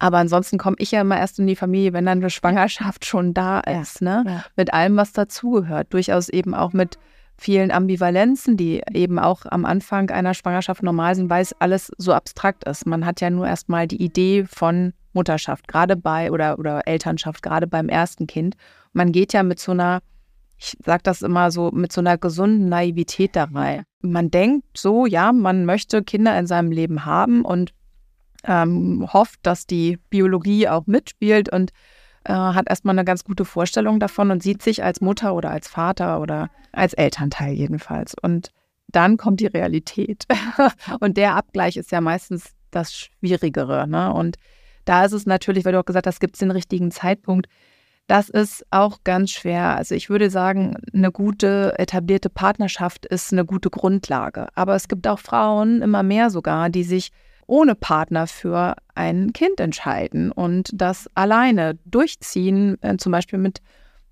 Aber 0.00 0.16
ansonsten 0.16 0.58
komme 0.58 0.76
ich 0.78 0.90
ja 0.90 1.02
immer 1.02 1.18
erst 1.18 1.38
in 1.38 1.46
die 1.46 1.54
Familie, 1.54 1.92
wenn 1.92 2.06
dann 2.06 2.18
eine 2.18 2.30
Schwangerschaft 2.30 3.04
schon 3.04 3.34
da 3.34 3.60
ist, 3.60 4.00
ne? 4.00 4.24
Ja. 4.26 4.44
Mit 4.56 4.72
allem, 4.72 4.96
was 4.96 5.12
dazugehört. 5.12 5.92
Durchaus 5.92 6.30
eben 6.30 6.54
auch 6.54 6.72
mit 6.72 6.98
vielen 7.36 7.70
Ambivalenzen, 7.70 8.56
die 8.56 8.82
eben 8.92 9.18
auch 9.18 9.44
am 9.44 9.66
Anfang 9.66 10.10
einer 10.10 10.32
Schwangerschaft 10.32 10.82
normal 10.82 11.14
sind, 11.14 11.28
weil 11.30 11.42
es 11.42 11.54
alles 11.58 11.92
so 11.98 12.14
abstrakt 12.14 12.64
ist. 12.64 12.86
Man 12.86 13.04
hat 13.04 13.20
ja 13.20 13.28
nur 13.28 13.46
erstmal 13.46 13.86
die 13.86 14.02
Idee 14.02 14.44
von 14.44 14.94
Mutterschaft, 15.12 15.68
gerade 15.68 15.96
bei 15.96 16.30
oder, 16.32 16.58
oder 16.58 16.86
Elternschaft, 16.86 17.42
gerade 17.42 17.66
beim 17.66 17.90
ersten 17.90 18.26
Kind. 18.26 18.56
Man 18.94 19.12
geht 19.12 19.34
ja 19.34 19.42
mit 19.42 19.58
so 19.58 19.72
einer, 19.72 20.00
ich 20.56 20.76
sage 20.82 21.02
das 21.02 21.20
immer 21.20 21.50
so, 21.50 21.70
mit 21.72 21.92
so 21.92 22.00
einer 22.00 22.16
gesunden 22.16 22.70
Naivität 22.70 23.36
da 23.36 23.44
rein. 23.44 23.84
Man 24.00 24.30
denkt 24.30 24.78
so, 24.78 25.04
ja, 25.04 25.32
man 25.32 25.66
möchte 25.66 26.02
Kinder 26.02 26.38
in 26.38 26.46
seinem 26.46 26.72
Leben 26.72 27.04
haben 27.04 27.44
und 27.44 27.72
ähm, 28.44 29.06
hofft, 29.12 29.40
dass 29.42 29.66
die 29.66 29.98
Biologie 30.10 30.68
auch 30.68 30.86
mitspielt 30.86 31.52
und 31.52 31.72
äh, 32.24 32.32
hat 32.32 32.68
erstmal 32.68 32.94
eine 32.94 33.04
ganz 33.04 33.24
gute 33.24 33.44
Vorstellung 33.44 34.00
davon 34.00 34.30
und 34.30 34.42
sieht 34.42 34.62
sich 34.62 34.84
als 34.84 35.00
Mutter 35.00 35.34
oder 35.34 35.50
als 35.50 35.68
Vater 35.68 36.20
oder 36.20 36.50
als 36.72 36.94
Elternteil 36.94 37.54
jedenfalls. 37.54 38.14
Und 38.20 38.50
dann 38.88 39.16
kommt 39.16 39.40
die 39.40 39.46
Realität. 39.46 40.26
und 41.00 41.16
der 41.16 41.36
Abgleich 41.36 41.76
ist 41.76 41.92
ja 41.92 42.00
meistens 42.00 42.54
das 42.70 42.94
Schwierigere. 42.94 43.86
Ne? 43.88 44.12
Und 44.12 44.36
da 44.84 45.04
ist 45.04 45.12
es 45.12 45.26
natürlich, 45.26 45.64
weil 45.64 45.72
du 45.72 45.80
auch 45.80 45.84
gesagt 45.84 46.06
hast, 46.06 46.20
gibt 46.20 46.34
es 46.34 46.40
den 46.40 46.50
richtigen 46.50 46.90
Zeitpunkt. 46.90 47.48
Das 48.06 48.28
ist 48.28 48.66
auch 48.70 49.04
ganz 49.04 49.30
schwer. 49.30 49.76
Also 49.76 49.94
ich 49.94 50.10
würde 50.10 50.30
sagen, 50.30 50.76
eine 50.92 51.12
gute 51.12 51.78
etablierte 51.78 52.28
Partnerschaft 52.28 53.06
ist 53.06 53.32
eine 53.32 53.44
gute 53.44 53.70
Grundlage. 53.70 54.48
Aber 54.56 54.74
es 54.74 54.88
gibt 54.88 55.06
auch 55.06 55.20
Frauen, 55.20 55.80
immer 55.80 56.02
mehr 56.02 56.30
sogar, 56.30 56.70
die 56.70 56.82
sich 56.82 57.12
ohne 57.50 57.74
Partner 57.74 58.26
für 58.26 58.76
ein 58.94 59.32
Kind 59.32 59.60
entscheiden 59.60 60.30
und 60.30 60.70
das 60.72 61.08
alleine 61.14 61.78
durchziehen, 61.84 62.78
äh, 62.82 62.96
zum 62.96 63.12
Beispiel 63.12 63.38
mit 63.38 63.60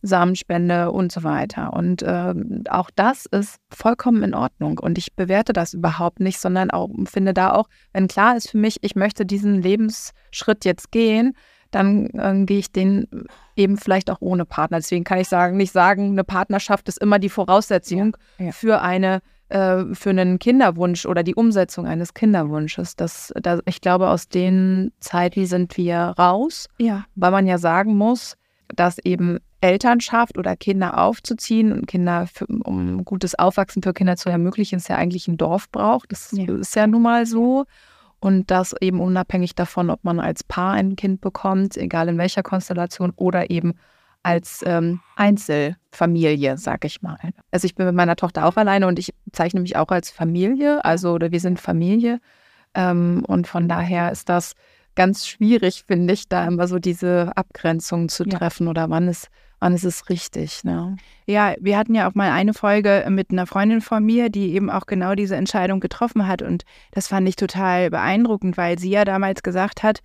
Samenspende 0.02 0.92
und 0.92 1.11
so 1.11 1.23
weiter. 1.25 1.73
Und 1.73 2.02
äh, 2.02 2.35
auch 2.68 2.90
das 2.95 3.26
ist 3.26 3.57
vollkommen 3.71 4.23
in 4.23 4.35
Ordnung. 4.35 4.78
Und 4.78 4.99
ich 4.99 5.14
bewerte 5.14 5.52
das 5.52 5.75
überhaupt 5.75 6.21
nicht, 6.21 6.38
sondern 6.38 6.71
auch 6.71 6.88
finde 7.07 7.35
da 7.35 7.52
auch, 7.52 7.68
wenn 7.92 8.07
klar 8.09 8.37
ist 8.37 8.50
für 8.50 8.59
mich, 8.59 8.78
ich 8.83 8.95
möchte 8.95 9.26
diesen 9.26 9.62
Lebensschritt 9.62 10.64
jetzt 10.64 10.92
gehen, 10.92 11.35
dann 11.71 12.07
äh, 12.14 12.45
gehe 12.45 12.59
ich 12.59 12.73
den 12.73 13.26
eben 13.57 13.76
vielleicht 13.76 14.11
auch 14.11 14.21
ohne 14.21 14.45
Partner. 14.45 14.78
Deswegen 14.78 15.04
kann 15.04 15.18
ich 15.18 15.28
sagen, 15.28 15.57
nicht 15.57 15.73
sagen, 15.73 16.11
eine 16.11 16.25
Partnerschaft 16.25 16.88
ist 16.88 17.00
immer 17.00 17.18
die 17.18 17.28
Voraussetzung 17.28 18.16
ja, 18.38 18.47
ja. 18.47 18.52
für 18.52 18.80
eine 18.80 19.21
äh, 19.49 19.85
für 19.93 20.11
einen 20.11 20.38
Kinderwunsch 20.38 21.07
oder 21.07 21.23
die 21.23 21.35
Umsetzung 21.35 21.87
eines 21.87 22.14
Kinderwunsches. 22.14 22.97
Das, 22.97 23.33
das, 23.40 23.61
ich 23.67 23.81
glaube, 23.81 24.09
aus 24.09 24.28
den 24.28 24.93
Zeiten 25.00 25.47
sind 25.47 25.76
wir 25.76 26.14
raus, 26.19 26.69
ja. 26.78 27.05
weil 27.14 27.31
man 27.31 27.47
ja 27.47 27.59
sagen 27.59 27.97
muss, 27.97 28.37
dass 28.75 28.99
eben 28.99 29.38
Elternschaft 29.61 30.38
oder 30.38 30.57
Kinder 30.57 30.99
aufzuziehen 30.99 31.73
und 31.73 31.87
Kinder, 31.87 32.26
für, 32.33 32.47
um 32.47 33.05
gutes 33.05 33.35
Aufwachsen 33.37 33.83
für 33.83 33.93
Kinder 33.93 34.17
zu 34.17 34.28
ermöglichen, 34.28 34.76
es 34.76 34.88
ja 34.88 34.97
eigentlich 34.97 35.26
ein 35.28 35.37
Dorf 35.37 35.71
braucht. 35.71 36.12
Das 36.12 36.31
ja. 36.33 36.55
ist 36.55 36.76
ja 36.76 36.87
nun 36.87 37.02
mal 37.02 37.26
so. 37.26 37.64
Und 38.21 38.50
das 38.50 38.75
eben 38.81 39.00
unabhängig 39.00 39.55
davon, 39.55 39.90
ob 39.90 40.02
man 40.02 40.19
als 40.19 40.43
Paar 40.43 40.73
ein 40.73 40.97
Kind 40.97 41.21
bekommt, 41.21 41.76
egal 41.76 42.09
in 42.09 42.19
welcher 42.19 42.43
Konstellation, 42.43 43.12
oder 43.14 43.50
eben 43.50 43.75
als 44.28 44.62
ähm, 44.66 45.00
Einzelfamilie, 45.16 46.58
sag 46.58 46.85
ich 46.85 47.00
mal. 47.00 47.16
Also 47.50 47.64
ich 47.64 47.75
bin 47.75 47.87
mit 47.87 47.94
meiner 47.94 48.14
Tochter 48.14 48.44
auch 48.44 48.56
alleine 48.56 48.87
und 48.87 48.99
ich 48.99 49.14
zeichne 49.32 49.61
mich 49.61 49.76
auch 49.76 49.88
als 49.88 50.11
Familie, 50.11 50.85
also 50.85 51.12
oder 51.12 51.32
wir 51.32 51.40
sind 51.40 51.58
Familie. 51.58 52.20
Ähm, 52.75 53.25
und 53.26 53.47
von 53.47 53.68
daher 53.68 54.12
ist 54.12 54.28
das 54.28 54.52
ganz 54.94 55.26
schwierig, 55.26 55.85
finde 55.87 56.12
ich, 56.12 56.28
da 56.28 56.47
immer 56.47 56.68
so 56.68 56.78
diese 56.78 57.32
Abgrenzung 57.37 58.11
zu 58.11 58.25
treffen 58.25 58.64
ja. 58.66 58.70
oder 58.70 58.90
wann 58.90 59.08
ist, 59.08 59.28
es 59.61 59.85
ist 59.85 60.11
richtig. 60.11 60.62
Ne? 60.62 60.97
Ja, 61.25 61.54
wir 61.58 61.78
hatten 61.78 61.94
ja 61.94 62.06
auch 62.06 62.14
mal 62.14 62.30
eine 62.30 62.52
Folge 62.52 63.06
mit 63.08 63.30
einer 63.30 63.47
Freundin 63.47 63.80
von 63.80 64.04
mir, 64.04 64.28
die 64.28 64.52
eben 64.52 64.68
auch 64.68 64.85
genau 64.85 65.14
diese 65.14 65.37
Entscheidung 65.37 65.80
getroffen 65.80 66.26
hat. 66.26 66.42
Und 66.42 66.64
das 66.90 67.08
fand 67.08 67.26
ich 67.28 67.37
total 67.37 67.88
beeindruckend, 67.88 68.58
weil 68.58 68.78
sie 68.78 68.90
ja 68.90 69.06
damals 69.06 69.42
gesagt 69.42 69.82
hat, 69.82 70.00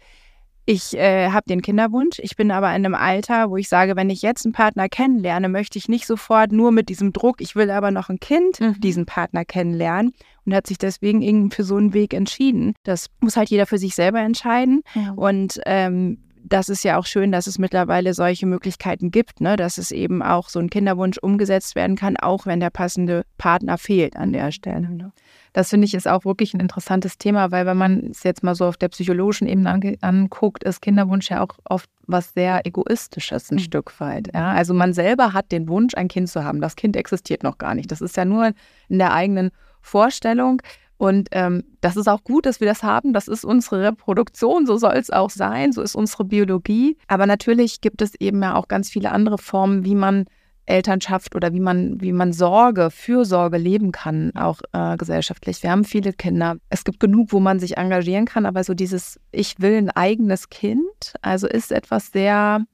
ich 0.65 0.97
äh, 0.97 1.29
habe 1.29 1.45
den 1.47 1.61
Kinderwunsch, 1.61 2.19
ich 2.19 2.35
bin 2.35 2.51
aber 2.51 2.69
in 2.69 2.85
einem 2.85 2.95
Alter, 2.95 3.49
wo 3.49 3.57
ich 3.57 3.67
sage, 3.67 3.95
wenn 3.95 4.09
ich 4.09 4.21
jetzt 4.21 4.45
einen 4.45 4.53
Partner 4.53 4.87
kennenlerne, 4.87 5.49
möchte 5.49 5.77
ich 5.77 5.89
nicht 5.89 6.07
sofort 6.07 6.51
nur 6.51 6.71
mit 6.71 6.89
diesem 6.89 7.11
Druck, 7.11 7.41
ich 7.41 7.55
will 7.55 7.69
aber 7.69 7.91
noch 7.91 8.09
ein 8.09 8.19
Kind, 8.19 8.59
mhm. 8.59 8.79
diesen 8.79 9.05
Partner 9.05 9.43
kennenlernen 9.43 10.13
und 10.45 10.53
hat 10.53 10.67
sich 10.67 10.77
deswegen 10.77 11.21
irgendwie 11.21 11.55
für 11.55 11.63
so 11.63 11.75
einen 11.75 11.93
Weg 11.93 12.13
entschieden. 12.13 12.73
Das 12.83 13.07
muss 13.19 13.35
halt 13.35 13.49
jeder 13.49 13.65
für 13.65 13.77
sich 13.77 13.95
selber 13.95 14.19
entscheiden. 14.19 14.83
Ja. 14.95 15.11
Und 15.15 15.59
ähm, 15.65 16.19
das 16.45 16.69
ist 16.69 16.83
ja 16.83 16.97
auch 16.97 17.05
schön, 17.05 17.31
dass 17.31 17.47
es 17.47 17.57
mittlerweile 17.57 18.13
solche 18.13 18.45
Möglichkeiten 18.45 19.11
gibt, 19.11 19.41
ne? 19.41 19.55
dass 19.55 19.77
es 19.77 19.91
eben 19.91 20.21
auch 20.21 20.49
so 20.49 20.59
ein 20.59 20.69
Kinderwunsch 20.69 21.17
umgesetzt 21.17 21.75
werden 21.75 21.95
kann, 21.95 22.17
auch 22.17 22.45
wenn 22.45 22.59
der 22.59 22.69
passende 22.69 23.23
Partner 23.37 23.77
fehlt 23.77 24.15
an 24.17 24.33
der 24.33 24.51
Stelle. 24.51 24.89
Ne? 24.89 25.11
Das 25.53 25.69
finde 25.69 25.85
ich 25.85 25.93
ist 25.93 26.07
auch 26.07 26.25
wirklich 26.25 26.53
ein 26.53 26.59
interessantes 26.59 27.17
Thema, 27.17 27.51
weil 27.51 27.65
wenn 27.65 27.77
man 27.77 28.07
es 28.11 28.23
jetzt 28.23 28.43
mal 28.43 28.55
so 28.55 28.65
auf 28.65 28.77
der 28.77 28.89
psychologischen 28.89 29.47
Ebene 29.47 29.97
anguckt, 30.01 30.63
ist 30.63 30.81
Kinderwunsch 30.81 31.29
ja 31.29 31.41
auch 31.41 31.55
oft 31.65 31.89
was 32.07 32.33
sehr 32.33 32.65
egoistisches 32.65 33.51
ein 33.51 33.55
mhm. 33.55 33.59
Stück 33.59 33.99
weit. 33.99 34.29
Ja? 34.33 34.51
Also 34.51 34.73
man 34.73 34.93
selber 34.93 35.33
hat 35.33 35.51
den 35.51 35.69
Wunsch, 35.69 35.93
ein 35.95 36.07
Kind 36.07 36.29
zu 36.29 36.43
haben. 36.43 36.59
Das 36.59 36.75
Kind 36.75 36.95
existiert 36.95 37.43
noch 37.43 37.59
gar 37.59 37.75
nicht. 37.75 37.91
Das 37.91 38.01
ist 38.01 38.17
ja 38.17 38.25
nur 38.25 38.51
in 38.89 38.97
der 38.97 39.13
eigenen 39.13 39.51
Vorstellung. 39.81 40.61
Und 40.97 41.29
ähm, 41.31 41.63
das 41.81 41.97
ist 41.97 42.07
auch 42.07 42.23
gut, 42.23 42.45
dass 42.45 42.59
wir 42.59 42.67
das 42.67 42.81
haben. 42.81 43.13
Das 43.13 43.27
ist 43.27 43.43
unsere 43.43 43.83
Reproduktion, 43.83 44.65
so 44.65 44.77
soll 44.77 44.93
es 44.93 45.09
auch 45.09 45.29
sein, 45.29 45.71
so 45.71 45.81
ist 45.81 45.95
unsere 45.95 46.23
Biologie. 46.23 46.97
Aber 47.07 47.25
natürlich 47.25 47.81
gibt 47.81 48.01
es 48.01 48.15
eben 48.15 48.41
ja 48.41 48.55
auch 48.55 48.67
ganz 48.67 48.89
viele 48.89 49.11
andere 49.11 49.37
Formen, 49.37 49.85
wie 49.85 49.95
man 49.95 50.25
Elternschaft 50.65 51.35
oder 51.35 51.53
wie 51.53 51.59
man, 51.59 51.99
wie 52.01 52.13
man 52.13 52.33
Sorge, 52.33 52.89
Fürsorge 52.89 53.57
leben 53.57 53.91
kann, 53.91 54.35
auch 54.35 54.61
äh, 54.71 54.97
gesellschaftlich. 54.97 55.61
Wir 55.63 55.71
haben 55.71 55.83
viele 55.83 56.13
Kinder. 56.13 56.55
Es 56.69 56.83
gibt 56.83 56.99
genug, 56.99 57.31
wo 57.31 57.39
man 57.39 57.59
sich 57.59 57.77
engagieren 57.77 58.25
kann, 58.25 58.45
aber 58.45 58.63
so 58.63 58.73
dieses 58.73 59.19
Ich 59.31 59.59
will 59.59 59.77
ein 59.77 59.89
eigenes 59.89 60.49
Kind, 60.49 61.13
also 61.21 61.47
ist 61.47 61.71
etwas 61.71 62.07
sehr 62.07 62.65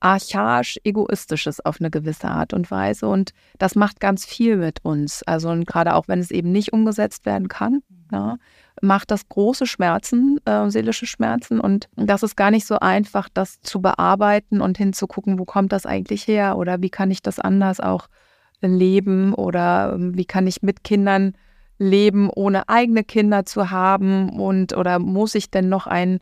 archaisch 0.00 0.78
egoistisches 0.84 1.64
auf 1.64 1.80
eine 1.80 1.90
gewisse 1.90 2.28
Art 2.28 2.52
und 2.52 2.70
Weise. 2.70 3.08
Und 3.08 3.32
das 3.58 3.74
macht 3.74 4.00
ganz 4.00 4.24
viel 4.24 4.56
mit 4.56 4.84
uns. 4.84 5.22
Also 5.24 5.52
gerade 5.66 5.94
auch 5.94 6.08
wenn 6.08 6.20
es 6.20 6.30
eben 6.30 6.52
nicht 6.52 6.72
umgesetzt 6.72 7.26
werden 7.26 7.48
kann, 7.48 7.80
ja, 8.12 8.36
macht 8.82 9.10
das 9.10 9.28
große 9.28 9.66
Schmerzen, 9.66 10.38
äh, 10.44 10.68
seelische 10.70 11.06
Schmerzen. 11.06 11.60
Und 11.60 11.88
das 11.96 12.22
ist 12.22 12.36
gar 12.36 12.50
nicht 12.50 12.66
so 12.66 12.78
einfach, 12.78 13.28
das 13.32 13.60
zu 13.62 13.80
bearbeiten 13.80 14.60
und 14.60 14.78
hinzugucken, 14.78 15.38
wo 15.38 15.44
kommt 15.44 15.72
das 15.72 15.86
eigentlich 15.86 16.26
her? 16.26 16.56
Oder 16.56 16.80
wie 16.82 16.90
kann 16.90 17.10
ich 17.10 17.22
das 17.22 17.38
anders 17.38 17.80
auch 17.80 18.08
leben? 18.60 19.34
Oder 19.34 19.92
ähm, 19.94 20.16
wie 20.16 20.24
kann 20.24 20.46
ich 20.46 20.62
mit 20.62 20.84
Kindern 20.84 21.34
leben, 21.78 22.30
ohne 22.34 22.68
eigene 22.68 23.04
Kinder 23.04 23.44
zu 23.44 23.70
haben? 23.70 24.38
Und 24.40 24.76
oder 24.76 24.98
muss 24.98 25.34
ich 25.34 25.50
denn 25.50 25.68
noch 25.68 25.86
ein 25.86 26.18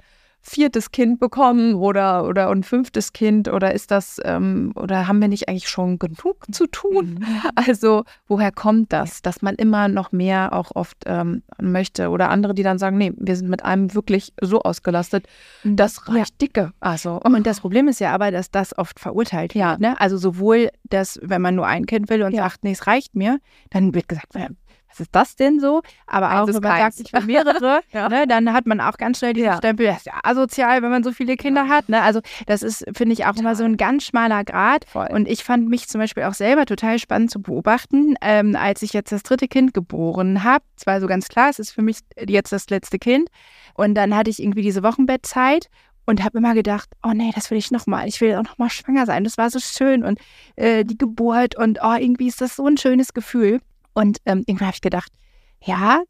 viertes 0.49 0.93
Kind 0.93 1.19
bekommen 1.19 1.75
oder, 1.75 2.25
oder 2.25 2.49
ein 2.51 2.63
fünftes 2.63 3.13
Kind 3.13 3.49
oder 3.49 3.75
ist 3.75 3.91
das, 3.91 4.21
ähm, 4.25 4.73
oder 4.77 5.09
haben 5.09 5.21
wir 5.21 5.27
nicht 5.27 5.49
eigentlich 5.49 5.69
schon 5.69 5.99
genug 5.99 6.45
zu 6.53 6.67
tun? 6.67 7.19
Mhm. 7.21 7.27
Also 7.55 8.05
woher 8.29 8.53
kommt 8.53 8.93
das, 8.93 9.23
dass 9.23 9.43
man 9.43 9.57
immer 9.57 9.89
noch 9.89 10.13
mehr 10.13 10.53
auch 10.53 10.71
oft 10.75 10.99
ähm, 11.07 11.43
möchte 11.61 12.11
oder 12.11 12.31
andere, 12.31 12.55
die 12.55 12.63
dann 12.63 12.79
sagen, 12.79 12.97
nee, 12.97 13.13
wir 13.17 13.35
sind 13.35 13.49
mit 13.49 13.65
einem 13.65 13.95
wirklich 13.95 14.33
so 14.41 14.61
ausgelastet, 14.63 15.27
das 15.65 16.09
reicht 16.09 16.41
ja. 16.41 16.47
dicke. 16.47 16.73
Also. 16.81 17.21
Und 17.21 17.47
das 17.47 17.61
Problem 17.61 17.89
ist 17.89 17.99
ja 17.99 18.13
aber, 18.13 18.31
dass 18.31 18.51
das 18.51 18.77
oft 18.79 19.01
verurteilt 19.01 19.55
wird. 19.55 19.61
Ja. 19.63 19.79
Ne? 19.79 20.01
Also 20.01 20.17
sowohl, 20.17 20.71
dass 20.85 21.19
wenn 21.23 21.43
man 21.43 21.57
nur 21.57 21.67
ein 21.67 21.87
Kind 21.87 22.09
will 22.09 22.23
und 22.23 22.33
ja. 22.33 22.45
sagt, 22.45 22.63
nee, 22.63 22.73
es 22.73 22.87
reicht 22.87 23.17
mir, 23.17 23.41
dann 23.71 23.95
wird 23.95 24.09
gesagt, 24.09 24.35
was 24.97 25.07
ist 25.07 25.15
das 25.15 25.37
denn 25.37 25.61
so? 25.61 25.83
Aber 26.07 26.41
auch, 26.41 26.47
wenn 26.47 26.55
man 26.55 26.63
sagt, 26.63 27.01
ich 27.01 27.13
will 27.13 27.23
mehrere, 27.23 27.81
ja. 27.93 28.09
ne, 28.09 28.27
dann 28.27 28.53
hat 28.53 28.67
man 28.67 28.81
auch 28.81 28.97
ganz 28.97 29.19
schnell 29.19 29.35
diesen 29.35 29.47
ja. 29.47 29.57
Stempel, 29.59 29.87
das 29.87 29.99
ist 29.99 30.07
ja 30.07 30.15
asozial, 30.23 30.83
wenn 30.83 30.91
man 30.91 31.03
so 31.03 31.13
viele 31.13 31.37
Kinder 31.37 31.69
hat. 31.69 31.89
Ne? 31.89 32.03
Also 32.03 32.21
das 32.47 32.63
ist, 32.63 32.85
finde 32.95 33.13
ich, 33.13 33.25
auch 33.25 33.31
Total. 33.31 33.41
immer 33.41 33.57
so 33.57 33.65
ein 33.65 33.77
ganz 33.77 34.05
schmaler 34.05 34.45
Grad. 34.45 34.87
Voll. 34.89 35.09
Und 35.11 35.29
ich 35.29 35.45
fand 35.45 35.69
mich 35.69 35.89
zum 35.89 36.01
Beispiel 36.01 36.25
auch 36.25 36.35
selber 36.35 36.67
total 36.67 36.99
spannend 36.99 37.31
zu 37.31 37.43
beobachten, 37.43 38.15
ähm, 38.23 38.57
als 38.57 38.83
ich 38.83 38.93
jetzt 38.93 39.13
das 39.13 39.23
dritte 39.23 39.49
Kind 39.49 39.75
geboren 39.75 40.43
habe. 40.43 40.65
Es 40.77 40.87
war 40.87 41.01
so 41.01 41.07
ganz 41.07 41.29
klar, 41.29 41.51
es 41.51 41.59
ist 41.59 41.73
für 41.73 41.83
mich 41.83 41.99
jetzt 42.27 42.53
das 42.53 42.71
letzte 42.71 42.99
Kind. 42.99 43.29
Und 43.75 43.95
dann 43.95 44.17
hatte 44.17 44.31
ich 44.31 44.43
irgendwie 44.43 44.63
diese 44.63 44.83
Wochenbettzeit 44.83 45.69
und 46.07 46.25
habe 46.25 46.39
immer 46.39 46.55
gedacht, 46.55 46.89
oh 47.03 47.13
nee, 47.13 47.33
das 47.35 47.51
will 47.51 47.59
ich 47.59 47.71
nochmal. 47.71 48.09
Ich 48.09 48.21
will 48.21 48.35
auch 48.37 48.45
nochmal 48.45 48.71
schwanger 48.71 49.07
sein. 49.07 49.25
Das 49.25 49.37
war 49.37 49.51
so 49.51 49.59
schön 49.59 50.05
und 50.05 50.21
äh, 50.55 50.85
die 50.85 50.97
Geburt 50.97 51.57
und 51.57 51.81
oh, 51.83 51.95
irgendwie 51.99 52.29
ist 52.29 52.41
das 52.41 52.57
so 52.57 52.67
ein 52.67 52.77
schönes 52.79 53.13
Gefühl. 53.13 53.61
Und 53.97 54.19
ähm, 54.27 54.45
irgendwann 54.47 54.69
habe 54.69 54.75
ich 54.75 54.83
gedacht, 54.83 55.11
ja, 55.65 56.03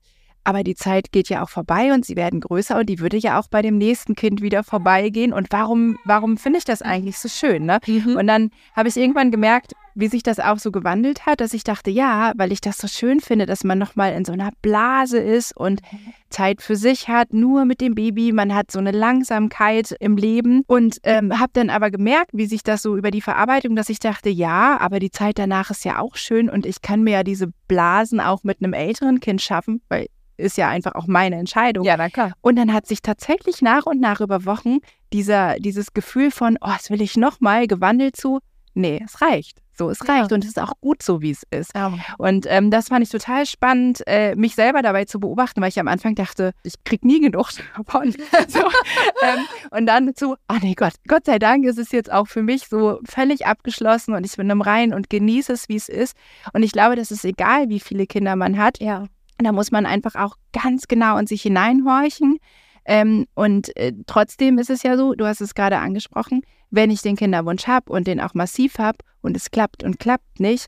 aber 0.46 0.62
die 0.62 0.76
Zeit 0.76 1.10
geht 1.10 1.28
ja 1.28 1.42
auch 1.42 1.48
vorbei 1.48 1.92
und 1.92 2.04
sie 2.06 2.14
werden 2.14 2.40
größer 2.40 2.78
und 2.78 2.86
die 2.86 3.00
würde 3.00 3.16
ja 3.16 3.40
auch 3.40 3.48
bei 3.48 3.62
dem 3.62 3.78
nächsten 3.78 4.14
Kind 4.14 4.42
wieder 4.42 4.62
vorbeigehen. 4.62 5.32
Und 5.32 5.48
warum, 5.50 5.98
warum 6.04 6.36
finde 6.36 6.58
ich 6.58 6.64
das 6.64 6.82
eigentlich 6.82 7.18
so 7.18 7.28
schön? 7.28 7.66
Ne? 7.66 7.80
Mhm. 7.84 8.16
Und 8.16 8.28
dann 8.28 8.50
habe 8.74 8.88
ich 8.88 8.96
irgendwann 8.96 9.32
gemerkt, 9.32 9.72
wie 9.96 10.06
sich 10.06 10.22
das 10.22 10.38
auch 10.38 10.58
so 10.58 10.70
gewandelt 10.70 11.26
hat, 11.26 11.40
dass 11.40 11.52
ich 11.52 11.64
dachte, 11.64 11.90
ja, 11.90 12.32
weil 12.36 12.52
ich 12.52 12.60
das 12.60 12.78
so 12.78 12.86
schön 12.86 13.20
finde, 13.20 13.46
dass 13.46 13.64
man 13.64 13.78
nochmal 13.78 14.12
in 14.12 14.24
so 14.24 14.32
einer 14.32 14.50
Blase 14.62 15.18
ist 15.18 15.56
und 15.56 15.80
Zeit 16.28 16.62
für 16.62 16.76
sich 16.76 17.08
hat, 17.08 17.32
nur 17.32 17.64
mit 17.64 17.80
dem 17.80 17.94
Baby. 17.94 18.30
Man 18.32 18.54
hat 18.54 18.70
so 18.70 18.78
eine 18.78 18.92
Langsamkeit 18.92 19.96
im 19.98 20.16
Leben 20.16 20.62
und 20.66 20.98
ähm, 21.02 21.40
habe 21.40 21.50
dann 21.54 21.70
aber 21.70 21.90
gemerkt, 21.90 22.30
wie 22.34 22.46
sich 22.46 22.62
das 22.62 22.82
so 22.82 22.96
über 22.96 23.10
die 23.10 23.22
Verarbeitung, 23.22 23.74
dass 23.74 23.88
ich 23.88 23.98
dachte, 23.98 24.28
ja, 24.28 24.78
aber 24.78 25.00
die 25.00 25.10
Zeit 25.10 25.38
danach 25.38 25.70
ist 25.70 25.84
ja 25.84 25.98
auch 25.98 26.14
schön 26.14 26.48
und 26.50 26.66
ich 26.66 26.82
kann 26.82 27.02
mir 27.02 27.14
ja 27.14 27.22
diese 27.24 27.48
Blasen 27.66 28.20
auch 28.20 28.44
mit 28.44 28.62
einem 28.62 28.74
älteren 28.74 29.18
Kind 29.18 29.40
schaffen, 29.40 29.80
weil 29.88 30.06
ist 30.36 30.56
ja 30.56 30.68
einfach 30.68 30.94
auch 30.94 31.06
meine 31.06 31.36
Entscheidung. 31.36 31.84
Ja, 31.84 31.96
na 31.96 32.08
klar. 32.08 32.32
Und 32.40 32.56
dann 32.56 32.72
hat 32.72 32.86
sich 32.86 33.02
tatsächlich 33.02 33.62
nach 33.62 33.86
und 33.86 34.00
nach 34.00 34.20
über 34.20 34.44
Wochen 34.44 34.78
dieser, 35.12 35.56
dieses 35.58 35.92
Gefühl 35.92 36.30
von, 36.30 36.58
oh, 36.60 36.72
das 36.72 36.90
will 36.90 37.00
ich 37.00 37.16
nochmal, 37.16 37.66
gewandelt 37.66 38.16
zu, 38.16 38.40
nee, 38.74 39.02
es 39.04 39.20
reicht. 39.20 39.62
So, 39.78 39.90
es 39.90 40.08
reicht 40.08 40.30
ja. 40.30 40.34
und 40.34 40.42
es 40.42 40.50
ist 40.50 40.58
auch 40.58 40.72
gut 40.80 41.02
so, 41.02 41.20
wie 41.20 41.30
es 41.30 41.42
ist. 41.50 41.74
Ja. 41.74 41.92
Und 42.16 42.46
ähm, 42.48 42.70
das 42.70 42.88
fand 42.88 43.02
ich 43.02 43.10
total 43.10 43.44
spannend, 43.44 44.02
äh, 44.06 44.34
mich 44.34 44.54
selber 44.54 44.80
dabei 44.80 45.04
zu 45.04 45.20
beobachten, 45.20 45.60
weil 45.60 45.68
ich 45.68 45.78
am 45.78 45.88
Anfang 45.88 46.14
dachte, 46.14 46.52
ich 46.62 46.82
krieg 46.84 47.04
nie 47.04 47.20
genug 47.20 47.50
davon. 47.76 48.12
so, 48.48 48.60
ähm, 48.60 49.44
und 49.70 49.84
dann 49.84 50.14
zu, 50.14 50.36
oh 50.48 50.56
nee, 50.62 50.74
Gott, 50.74 50.94
Gott 51.06 51.26
sei 51.26 51.38
Dank 51.38 51.66
ist 51.66 51.78
es 51.78 51.92
jetzt 51.92 52.10
auch 52.10 52.26
für 52.26 52.42
mich 52.42 52.68
so 52.68 53.00
völlig 53.04 53.46
abgeschlossen 53.46 54.14
und 54.14 54.24
ich 54.24 54.34
bin 54.36 54.48
im 54.48 54.62
Reinen 54.62 54.94
und 54.94 55.10
genieße 55.10 55.52
es, 55.52 55.68
wie 55.68 55.76
es 55.76 55.90
ist. 55.90 56.16
Und 56.54 56.62
ich 56.62 56.72
glaube, 56.72 56.96
das 56.96 57.10
ist 57.10 57.26
egal, 57.26 57.68
wie 57.68 57.80
viele 57.80 58.06
Kinder 58.06 58.34
man 58.34 58.56
hat. 58.56 58.80
Ja. 58.80 59.04
Da 59.38 59.52
muss 59.52 59.70
man 59.70 59.86
einfach 59.86 60.14
auch 60.14 60.36
ganz 60.52 60.88
genau 60.88 61.18
in 61.18 61.26
sich 61.26 61.42
hineinhorchen. 61.42 62.38
Ähm, 62.84 63.26
und 63.34 63.76
äh, 63.76 63.92
trotzdem 64.06 64.58
ist 64.58 64.70
es 64.70 64.82
ja 64.82 64.96
so, 64.96 65.14
du 65.14 65.26
hast 65.26 65.40
es 65.40 65.54
gerade 65.54 65.78
angesprochen, 65.78 66.42
wenn 66.70 66.90
ich 66.90 67.02
den 67.02 67.16
Kinderwunsch 67.16 67.66
habe 67.66 67.92
und 67.92 68.06
den 68.06 68.20
auch 68.20 68.34
massiv 68.34 68.78
habe 68.78 68.98
und 69.22 69.36
es 69.36 69.50
klappt 69.50 69.82
und 69.82 69.98
klappt 69.98 70.40
nicht, 70.40 70.66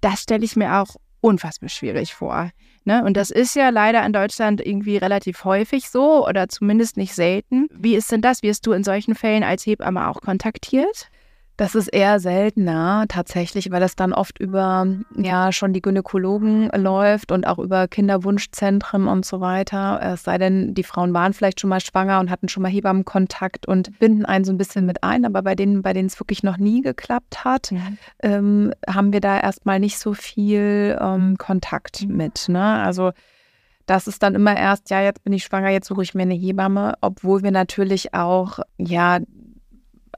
das 0.00 0.22
stelle 0.22 0.44
ich 0.44 0.56
mir 0.56 0.76
auch 0.76 0.96
unfassbar 1.20 1.68
schwierig 1.68 2.14
vor. 2.14 2.50
Ne? 2.84 3.04
Und 3.04 3.16
das 3.16 3.30
ist 3.30 3.54
ja 3.56 3.68
leider 3.68 4.04
in 4.06 4.12
Deutschland 4.12 4.64
irgendwie 4.64 4.96
relativ 4.96 5.44
häufig 5.44 5.90
so 5.90 6.26
oder 6.26 6.48
zumindest 6.48 6.96
nicht 6.96 7.14
selten. 7.14 7.68
Wie 7.72 7.94
ist 7.94 8.10
denn 8.10 8.22
das? 8.22 8.42
Wirst 8.42 8.66
du 8.66 8.72
in 8.72 8.84
solchen 8.84 9.14
Fällen 9.14 9.42
als 9.42 9.66
Hebamme 9.66 10.08
auch 10.08 10.20
kontaktiert? 10.22 11.10
Das 11.60 11.74
ist 11.74 11.88
eher 11.88 12.20
seltener 12.20 13.04
tatsächlich, 13.06 13.70
weil 13.70 13.80
das 13.80 13.94
dann 13.94 14.14
oft 14.14 14.38
über 14.38 14.86
ja 15.14 15.52
schon 15.52 15.74
die 15.74 15.82
Gynäkologen 15.82 16.70
läuft 16.70 17.32
und 17.32 17.46
auch 17.46 17.58
über 17.58 17.86
Kinderwunschzentren 17.86 19.06
und 19.06 19.26
so 19.26 19.42
weiter. 19.42 20.00
Es 20.02 20.22
sei 20.22 20.38
denn, 20.38 20.72
die 20.72 20.84
Frauen 20.84 21.12
waren 21.12 21.34
vielleicht 21.34 21.60
schon 21.60 21.68
mal 21.68 21.82
schwanger 21.82 22.18
und 22.20 22.30
hatten 22.30 22.48
schon 22.48 22.62
mal 22.62 22.70
Hebammenkontakt 22.70 23.68
und 23.68 23.98
binden 23.98 24.24
einen 24.24 24.46
so 24.46 24.52
ein 24.52 24.56
bisschen 24.56 24.86
mit 24.86 25.04
ein. 25.04 25.26
Aber 25.26 25.42
bei 25.42 25.54
denen, 25.54 25.82
bei 25.82 25.92
denen 25.92 26.06
es 26.06 26.18
wirklich 26.18 26.42
noch 26.42 26.56
nie 26.56 26.80
geklappt 26.80 27.44
hat, 27.44 27.72
mhm. 27.72 27.98
ähm, 28.22 28.72
haben 28.88 29.12
wir 29.12 29.20
da 29.20 29.38
erstmal 29.38 29.80
nicht 29.80 29.98
so 29.98 30.14
viel 30.14 30.96
ähm, 30.98 31.36
Kontakt 31.36 32.08
mhm. 32.08 32.16
mit. 32.16 32.48
Ne? 32.48 32.64
Also 32.64 33.12
das 33.84 34.06
ist 34.06 34.22
dann 34.22 34.34
immer 34.34 34.56
erst, 34.56 34.88
ja, 34.88 35.02
jetzt 35.02 35.24
bin 35.24 35.34
ich 35.34 35.44
schwanger, 35.44 35.68
jetzt 35.68 35.88
suche 35.88 36.04
ich 36.04 36.14
mir 36.14 36.22
eine 36.22 36.32
Hebamme, 36.32 36.94
obwohl 37.02 37.42
wir 37.42 37.50
natürlich 37.50 38.14
auch, 38.14 38.60
ja, 38.78 39.18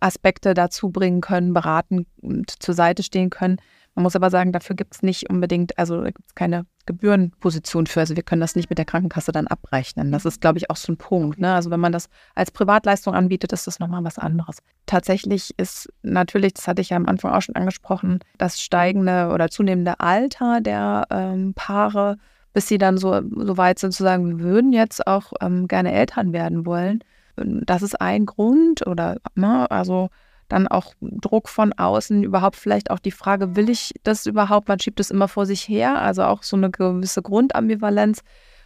Aspekte 0.03 0.55
dazu 0.55 0.91
bringen 0.91 1.21
können, 1.21 1.55
beraten 1.55 2.07
und 2.21 2.51
zur 2.63 2.75
Seite 2.75 3.03
stehen 3.03 3.31
können. 3.31 3.59
Man 3.95 4.05
muss 4.05 4.17
aber 4.17 4.31
sagen, 4.31 4.53
dafür 4.53 4.75
gibt 4.75 4.95
es 4.95 5.03
nicht 5.03 5.29
unbedingt, 5.29 5.79
also 5.79 6.03
gibt 6.03 6.27
es 6.27 6.35
keine 6.35 6.65
Gebührenposition 6.87 7.87
für. 7.87 8.01
Also 8.01 8.17
wir 8.17 8.23
können 8.23 8.41
das 8.41 8.57
nicht 8.57 8.71
mit 8.71 8.79
der 8.79 8.87
Krankenkasse 8.87 9.33
dann 9.33 9.47
abrechnen. 9.47 10.11
Das 10.13 10.25
ist, 10.25 10.41
glaube 10.41 10.59
ich, 10.59 10.71
auch 10.71 10.77
so 10.77 10.93
ein 10.93 10.97
Punkt. 10.97 11.39
Ne? 11.39 11.53
Also 11.53 11.71
wenn 11.71 11.81
man 11.81 11.93
das 11.93 12.09
als 12.35 12.51
Privatleistung 12.51 13.15
anbietet, 13.15 13.53
ist 13.53 13.67
das 13.67 13.81
nochmal 13.81 14.03
was 14.03 14.19
anderes. 14.19 14.59
Tatsächlich 14.87 15.53
ist 15.59 15.93
natürlich, 16.03 16.55
das 16.55 16.67
hatte 16.67 16.81
ich 16.81 16.89
ja 16.89 16.97
am 16.97 17.07
Anfang 17.07 17.33
auch 17.33 17.43
schon 17.43 17.55
angesprochen, 17.55 18.21
das 18.39 18.63
steigende 18.63 19.31
oder 19.33 19.51
zunehmende 19.51 20.01
Alter 20.01 20.63
der 20.63 21.07
ähm, 21.11 21.53
Paare, 21.55 22.17
bis 22.55 22.69
sie 22.69 22.79
dann 22.79 22.97
so, 22.97 23.21
so 23.31 23.57
weit 23.59 23.79
sind 23.79 23.93
zu 23.93 24.03
sagen, 24.03 24.39
wir 24.39 24.45
würden 24.45 24.73
jetzt 24.73 25.07
auch 25.07 25.35
ähm, 25.43 25.69
gerne 25.69 25.93
Eltern 25.93 26.33
werden 26.33 26.65
wollen 26.65 27.05
das 27.37 27.83
ist 27.83 28.01
ein 28.01 28.27
Grund 28.27 28.87
oder 28.87 29.17
ne, 29.35 29.71
also 29.71 30.09
dann 30.49 30.69
auch 30.69 30.95
Druck 31.01 31.49
von 31.49 31.73
außen, 31.73 32.23
überhaupt 32.23 32.57
vielleicht 32.57 32.91
auch 32.91 32.99
die 32.99 33.11
Frage, 33.11 33.57
will 33.57 33.71
ich 33.71 33.95
das 34.03 34.27
überhaupt? 34.27 34.69
Man 34.69 34.79
schiebt 34.79 35.01
es 35.01 35.11
immer 35.11 35.29
vor 35.29 35.47
sich 35.47 35.67
her, 35.67 36.01
also 36.01 36.25
auch 36.25 36.43
so 36.43 36.57
eine 36.57 36.71
gewisse 36.71 37.23
Grundambivalenz, 37.23 38.21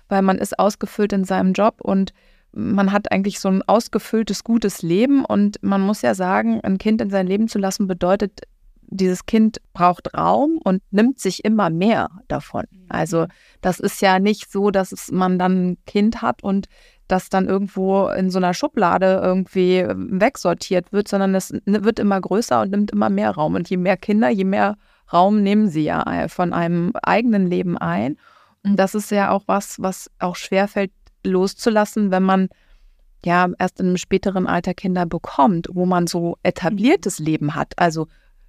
weil 0.08 0.22
man 0.22 0.38
ist 0.38 0.58
ausgefüllt 0.58 1.12
in 1.12 1.24
seinem 1.24 1.52
Job 1.52 1.80
und 1.80 2.12
man 2.52 2.90
hat 2.90 3.12
eigentlich 3.12 3.38
so 3.38 3.48
ein 3.48 3.62
ausgefülltes, 3.62 4.42
gutes 4.42 4.82
Leben 4.82 5.24
und 5.24 5.62
man 5.62 5.80
muss 5.80 6.02
ja 6.02 6.14
sagen, 6.14 6.60
ein 6.62 6.78
Kind 6.78 7.00
in 7.00 7.10
sein 7.10 7.26
Leben 7.26 7.48
zu 7.48 7.58
lassen 7.58 7.86
bedeutet, 7.86 8.40
dieses 8.88 9.26
Kind 9.26 9.58
braucht 9.72 10.16
Raum 10.16 10.58
und 10.62 10.82
nimmt 10.90 11.18
sich 11.18 11.44
immer 11.44 11.70
mehr 11.70 12.08
davon. 12.28 12.64
Mhm. 12.70 12.86
Also 12.88 13.26
das 13.60 13.80
ist 13.80 14.00
ja 14.00 14.18
nicht 14.18 14.50
so, 14.50 14.70
dass 14.70 15.10
man 15.10 15.38
dann 15.38 15.70
ein 15.70 15.78
Kind 15.86 16.22
hat 16.22 16.42
und 16.42 16.66
das 17.08 17.28
dann 17.28 17.48
irgendwo 17.48 18.08
in 18.08 18.30
so 18.30 18.38
einer 18.38 18.54
Schublade 18.54 19.20
irgendwie 19.22 19.84
wegsortiert 19.88 20.92
wird, 20.92 21.08
sondern 21.08 21.34
es 21.34 21.52
wird 21.64 21.98
immer 21.98 22.20
größer 22.20 22.62
und 22.62 22.70
nimmt 22.70 22.90
immer 22.90 23.10
mehr 23.10 23.30
Raum. 23.30 23.54
Und 23.54 23.70
je 23.70 23.76
mehr 23.76 23.96
Kinder, 23.96 24.28
je 24.28 24.44
mehr 24.44 24.76
Raum 25.12 25.42
nehmen 25.42 25.68
sie 25.68 25.84
ja 25.84 26.26
von 26.28 26.52
einem 26.52 26.92
eigenen 27.02 27.46
Leben 27.46 27.78
ein. 27.78 28.16
Und 28.64 28.76
das 28.76 28.94
ist 28.94 29.10
ja 29.10 29.30
auch 29.30 29.44
was, 29.46 29.80
was 29.80 30.10
auch 30.18 30.34
schwerfällt 30.34 30.90
loszulassen, 31.24 32.10
wenn 32.10 32.24
man 32.24 32.48
ja 33.24 33.48
erst 33.58 33.80
in 33.80 33.86
einem 33.86 33.96
späteren 33.96 34.46
Alter 34.46 34.74
Kinder 34.74 35.06
bekommt, 35.06 35.68
wo 35.72 35.86
man 35.86 36.06
so 36.06 36.36
etabliertes 36.42 37.18
Leben 37.20 37.54
hat. 37.54 37.72
Also 37.76 38.08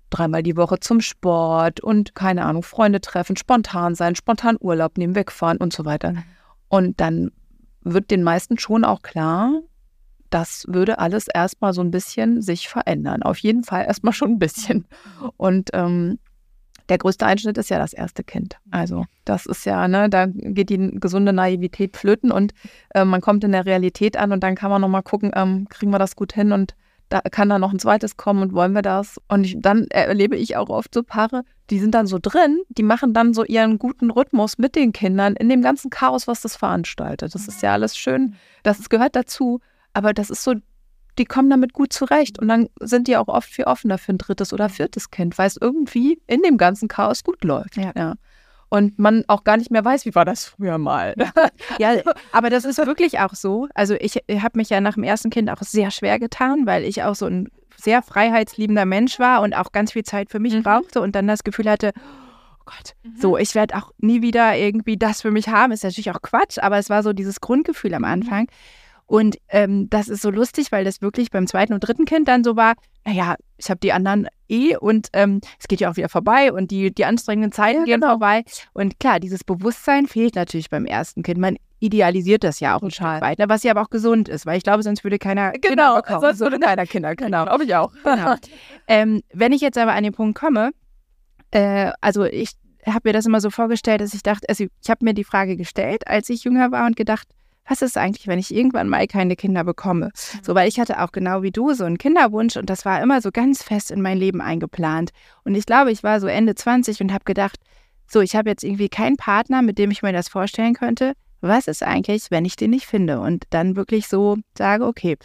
dreimal 0.10 0.42
die 0.42 0.58
Woche 0.58 0.80
zum 0.80 1.02
Sport 1.02 1.80
und 1.80 2.16
keine 2.16 2.46
Ahnung, 2.46 2.64
Freunde 2.64 3.02
treffen, 3.02 3.36
spontan 3.36 3.94
sein, 3.94 4.16
spontan 4.16 4.58
Urlaub 4.60 4.98
nehmen, 4.98 5.16
wegfahren 5.16 5.58
und 5.58 5.74
so 5.74 5.86
weiter. 5.86 6.14
Mhm. 6.14 6.24
Und 6.70 7.00
dann 7.00 7.32
wird 7.94 8.12
den 8.12 8.24
meisten 8.24 8.58
schon 8.58 8.84
auch 8.84 9.02
klar, 9.02 9.62
das 10.30 10.66
würde 10.68 11.00
alles 11.00 11.28
erstmal 11.34 11.74
so 11.74 11.82
ein 11.82 11.92
bisschen 11.92 12.42
sich 12.42 12.68
verändern. 12.68 13.24
Auf 13.24 13.38
jeden 13.40 13.64
Fall 13.64 13.86
erstmal 13.86 14.14
schon 14.14 14.32
ein 14.32 14.40
bisschen. 14.40 14.86
Und 15.38 15.70
ähm, 15.74 16.20
der 16.90 16.98
größte 16.98 17.26
Einschnitt 17.26 17.58
ist 17.58 17.70
ja 17.70 17.78
das 17.78 17.94
erste 17.94 18.24
Kind. 18.24 18.58
Also 18.72 19.06
das 19.26 19.46
ist 19.46 19.66
ja, 19.66 19.88
ne, 19.88 20.10
da 20.10 20.26
geht 20.28 20.70
die 20.70 20.92
gesunde 20.94 21.34
Naivität 21.34 21.98
flöten 21.98 22.32
und 22.32 22.54
äh, 22.94 23.04
man 23.04 23.22
kommt 23.22 23.44
in 23.44 23.52
der 23.52 23.66
Realität 23.66 24.18
an 24.18 24.32
und 24.32 24.42
dann 24.42 24.56
kann 24.56 24.72
man 24.72 24.82
nochmal 24.82 25.04
gucken, 25.04 25.32
ähm, 25.36 25.68
kriegen 25.70 25.92
wir 25.92 26.00
das 26.00 26.16
gut 26.16 26.34
hin 26.34 26.52
und 26.52 26.76
da 27.10 27.22
kann 27.22 27.50
da 27.50 27.58
noch 27.58 27.72
ein 27.72 27.80
zweites 27.80 28.18
kommen 28.18 28.42
und 28.42 28.54
wollen 28.54 28.74
wir 28.74 28.82
das? 28.82 29.18
Und 29.30 29.46
ich, 29.46 29.58
dann 29.60 29.88
erlebe 29.88 30.36
ich 30.36 30.58
auch 30.58 30.70
oft 30.70 30.94
so 30.94 31.04
Paare, 31.04 31.44
die 31.70 31.80
sind 31.80 31.94
dann 31.94 32.08
so 32.08 32.20
drin, 32.22 32.62
die 32.70 32.84
machen 32.84 33.14
dann 33.14 33.34
so 33.34 33.44
ihren 33.44 33.78
guten 33.78 34.10
Rhythmus 34.10 34.58
mit 34.58 34.76
den 34.76 34.94
Kindern 34.94 35.36
in 35.36 35.50
dem 35.50 35.62
ganzen 35.62 35.90
Chaos, 35.90 36.28
was 36.28 36.42
das 36.42 36.56
veranstaltet. 36.56 37.36
Das 37.36 37.48
ist 37.48 37.62
ja 37.62 37.74
alles 37.74 37.98
schön, 37.98 38.36
das 38.64 38.90
gehört 38.90 39.16
dazu, 39.16 39.60
aber 39.94 40.14
das 40.14 40.30
ist 40.30 40.44
so, 40.44 40.54
die 41.18 41.26
kommen 41.26 41.50
damit 41.50 41.74
gut 41.74 41.92
zurecht 41.92 42.40
und 42.40 42.48
dann 42.48 42.70
sind 42.80 43.08
die 43.08 43.18
auch 43.18 43.28
oft 43.28 43.50
viel 43.50 43.66
offener 43.66 43.98
für 43.98 44.14
ein 44.14 44.18
drittes 44.18 44.54
oder 44.54 44.70
viertes 44.70 45.12
Kind, 45.12 45.38
weil 45.38 45.48
es 45.48 45.58
irgendwie 45.58 46.22
in 46.28 46.42
dem 46.42 46.58
ganzen 46.58 46.88
Chaos 46.88 47.24
gut 47.24 47.44
läuft. 47.44 47.76
Ja. 47.76 47.92
ja 47.96 48.16
und 48.70 49.00
man 49.00 49.24
auch 49.28 49.44
gar 49.44 49.58
nicht 49.58 49.72
mehr 49.72 49.84
weiß, 49.84 50.06
wie 50.06 50.16
war 50.16 50.26
das 50.26 50.46
früher 50.46 50.78
mal. 50.78 51.16
ja, 51.80 51.96
aber 52.32 52.50
das 52.50 52.66
ist 52.66 52.78
wirklich 52.86 53.20
auch 53.20 53.34
so. 53.34 53.68
Also 53.74 53.96
ich 53.96 54.16
habe 54.16 54.58
mich 54.58 54.70
ja 54.70 54.82
nach 54.82 54.96
dem 54.96 55.04
ersten 55.04 55.30
Kind 55.30 55.50
auch 55.50 55.62
sehr 55.62 55.92
schwer 55.92 56.20
getan, 56.20 56.66
weil 56.66 56.84
ich 56.84 57.04
auch 57.04 57.16
so 57.16 57.26
ein 57.26 57.50
sehr 57.78 58.02
freiheitsliebender 58.02 58.86
Mensch 58.86 59.20
war 59.20 59.42
und 59.42 59.56
auch 59.56 59.72
ganz 59.72 59.94
viel 59.94 60.04
Zeit 60.04 60.30
für 60.30 60.40
mich 60.40 60.54
mhm. 60.54 60.64
brauchte 60.64 61.02
und 61.02 61.16
dann 61.16 61.28
das 61.28 61.44
Gefühl 61.44 61.70
hatte, 61.70 61.94
oh 61.96 62.64
Gott, 62.66 62.96
mhm. 63.04 63.16
so, 63.20 63.38
ich 63.38 63.56
werde 63.56 63.76
auch 63.76 63.92
nie 64.00 64.22
wieder 64.22 64.58
irgendwie 64.58 64.98
das 64.98 65.22
für 65.22 65.32
mich 65.32 65.48
haben. 65.48 65.72
Ist 65.72 65.84
natürlich 65.84 66.12
auch 66.12 66.22
Quatsch, 66.22 66.58
aber 66.60 66.78
es 66.78 66.90
war 66.90 67.04
so 67.04 67.14
dieses 67.14 67.40
Grundgefühl 67.40 67.94
am 67.94 68.02
mhm. 68.02 68.08
Anfang. 68.08 68.48
Und 69.06 69.38
ähm, 69.48 69.90
das 69.90 70.10
ist 70.10 70.22
so 70.22 70.30
lustig, 70.30 70.74
weil 70.74 70.84
das 70.84 71.02
wirklich 71.02 71.32
beim 71.32 71.48
zweiten 71.48 71.74
und 71.74 71.80
dritten 71.80 72.04
Kind 72.04 72.28
dann 72.28 72.44
so 72.44 72.58
war, 72.58 72.74
naja, 73.06 73.36
ich 73.56 73.70
habe 73.70 73.80
die 73.80 73.94
anderen 73.94 74.28
eh 74.50 74.76
und 74.76 75.08
ähm, 75.14 75.40
es 75.60 75.70
geht 75.70 75.80
ja 75.80 75.90
auch 75.90 75.96
wieder 75.96 76.10
vorbei 76.10 76.52
und 76.52 76.72
die, 76.72 76.94
die 76.94 77.06
anstrengenden 77.06 77.54
Zeiten 77.54 77.80
ja, 77.80 77.86
gehen 77.86 78.02
genau. 78.02 78.12
vorbei. 78.14 78.44
Und 78.74 79.00
klar, 79.00 79.22
dieses 79.22 79.46
Bewusstsein 79.46 80.08
fehlt 80.08 80.36
natürlich 80.36 80.70
beim 80.70 80.86
ersten 80.86 81.24
Kind. 81.24 81.40
Man 81.40 81.56
idealisiert 81.80 82.44
das 82.44 82.60
ja 82.60 82.76
auch 82.76 82.82
ein 82.82 82.92
Stück 82.92 83.06
weit, 83.06 83.38
was 83.48 83.64
ja 83.64 83.72
aber 83.72 83.82
auch 83.82 83.90
gesund 83.90 84.30
ist, 84.30 84.46
weil 84.46 84.58
ich 84.58 84.64
glaube, 84.64 84.84
sonst 84.84 85.04
würde 85.04 85.20
keiner 85.20 85.52
genau, 85.52 85.62
Kinder 85.62 85.96
bekommen. 85.96 86.22
Sonst 86.22 86.40
würde 86.40 86.60
keiner 86.60 86.86
Kinder 86.86 87.16
genau. 87.16 87.46
Glaube 87.46 87.64
ich 87.66 87.76
auch. 87.76 87.92
Genau. 88.04 88.36
ähm, 88.88 89.22
wenn 89.34 89.52
ich 89.52 89.62
jetzt 89.62 89.78
aber 89.78 89.94
an 89.94 90.04
den 90.04 90.14
Punkt 90.14 90.38
komme, 90.38 90.72
äh, 91.52 91.92
also 92.02 92.24
ich 92.24 92.52
habe 92.86 93.10
mir 93.10 93.14
das 93.14 93.26
immer 93.26 93.42
so 93.42 93.50
vorgestellt, 93.50 94.02
dass 94.02 94.14
ich 94.14 94.24
dachte, 94.24 94.48
also 94.50 94.66
ich 94.82 94.90
habe 94.90 95.04
mir 95.04 95.14
die 95.14 95.24
Frage 95.24 95.58
gestellt, 95.58 96.08
als 96.08 96.30
ich 96.30 96.44
jünger 96.44 96.72
war 96.72 96.86
und 96.86 96.96
gedacht, 96.96 97.28
was 97.68 97.82
ist 97.82 97.98
eigentlich, 97.98 98.28
wenn 98.28 98.40
ich 98.40 98.56
irgendwann 98.56 98.88
mal 98.88 99.06
keine 99.08 99.36
Kinder 99.36 99.64
bekomme? 99.64 100.12
So, 100.42 100.56
weil 100.56 100.70
ich 100.70 100.80
hatte 100.80 101.02
auch 101.02 101.12
genau 101.12 101.42
wie 101.42 101.52
du 101.52 101.74
so 101.74 101.84
einen 101.84 101.98
Kinderwunsch 101.98 102.56
und 102.56 102.70
das 102.70 102.86
war 102.86 103.02
immer 103.02 103.22
so 103.22 103.30
ganz 103.32 103.62
fest 103.62 103.92
in 103.92 104.02
mein 104.02 104.18
Leben 104.18 104.40
eingeplant. 104.40 105.12
Und 105.44 105.56
ich 105.56 105.66
glaube, 105.66 105.92
ich 105.92 106.02
war 106.02 106.22
so 106.22 106.28
Ende 106.28 106.56
20 106.56 107.02
und 107.02 107.12
habe 107.12 107.26
gedacht, 107.26 107.60
so, 108.10 108.22
ich 108.22 108.38
habe 108.38 108.50
jetzt 108.50 108.64
irgendwie 108.64 108.88
keinen 108.88 109.18
Partner, 109.18 109.62
mit 109.62 109.78
dem 109.78 109.92
ich 109.92 110.02
mir 110.02 110.14
das 110.14 110.30
vorstellen 110.30 110.76
könnte. 110.76 111.14
Was 111.42 111.68
ist 111.68 111.84
eigentlich, 111.84 112.32
wenn 112.32 112.46
ich 112.46 112.56
den 112.56 112.72
nicht 112.72 112.86
finde? 112.86 113.20
Und 113.20 113.46
dann 113.50 113.76
wirklich 113.76 114.08
so 114.08 114.38
sage, 114.58 114.86
okay. 114.86 115.18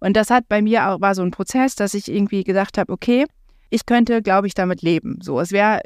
Und 0.00 0.16
das 0.16 0.30
hat 0.30 0.48
bei 0.48 0.60
mir 0.60 0.88
auch, 0.88 1.00
war 1.00 1.14
so 1.14 1.22
ein 1.22 1.30
Prozess, 1.30 1.74
dass 1.74 1.94
ich 1.94 2.10
irgendwie 2.10 2.44
gedacht 2.44 2.76
habe, 2.76 2.92
okay, 2.92 3.26
ich 3.70 3.86
könnte, 3.86 4.22
glaube 4.22 4.46
ich, 4.46 4.54
damit 4.54 4.82
leben. 4.82 5.18
So, 5.22 5.40
es 5.40 5.50
wäre 5.50 5.80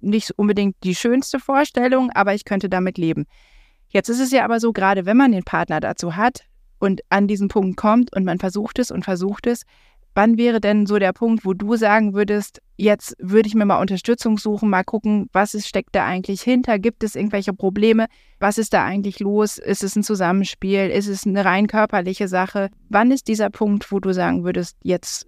nicht 0.00 0.30
unbedingt 0.36 0.76
die 0.84 0.94
schönste 0.94 1.40
Vorstellung, 1.40 2.10
aber 2.10 2.34
ich 2.34 2.44
könnte 2.44 2.68
damit 2.68 2.98
leben. 2.98 3.26
Jetzt 3.88 4.08
ist 4.08 4.20
es 4.20 4.30
ja 4.30 4.44
aber 4.44 4.60
so, 4.60 4.72
gerade 4.72 5.06
wenn 5.06 5.16
man 5.16 5.32
den 5.32 5.44
Partner 5.44 5.80
dazu 5.80 6.16
hat 6.16 6.44
und 6.78 7.00
an 7.08 7.26
diesen 7.26 7.48
Punkt 7.48 7.76
kommt 7.76 8.14
und 8.14 8.24
man 8.24 8.38
versucht 8.38 8.78
es 8.78 8.90
und 8.90 9.04
versucht 9.04 9.46
es, 9.46 9.62
wann 10.14 10.36
wäre 10.36 10.60
denn 10.60 10.86
so 10.86 10.98
der 10.98 11.12
Punkt, 11.12 11.44
wo 11.44 11.54
du 11.54 11.76
sagen 11.76 12.14
würdest, 12.14 12.60
jetzt 12.78 13.16
würde 13.18 13.48
ich 13.48 13.54
mir 13.54 13.66
mal 13.66 13.80
Unterstützung 13.80 14.38
suchen, 14.38 14.70
mal 14.70 14.84
gucken, 14.84 15.28
was 15.32 15.52
ist, 15.52 15.68
steckt 15.68 15.94
da 15.94 16.06
eigentlich 16.06 16.40
hinter? 16.40 16.78
Gibt 16.78 17.02
es 17.02 17.16
irgendwelche 17.16 17.52
Probleme? 17.52 18.06
Was 18.38 18.56
ist 18.56 18.72
da 18.72 18.84
eigentlich 18.84 19.20
los? 19.20 19.58
Ist 19.58 19.82
es 19.82 19.96
ein 19.96 20.04
Zusammenspiel? 20.04 20.88
Ist 20.88 21.08
es 21.08 21.26
eine 21.26 21.44
rein 21.44 21.66
körperliche 21.66 22.28
Sache? 22.28 22.70
Wann 22.88 23.10
ist 23.10 23.28
dieser 23.28 23.50
Punkt, 23.50 23.90
wo 23.92 23.98
du 23.98 24.14
sagen 24.14 24.44
würdest, 24.44 24.76
jetzt 24.82 25.26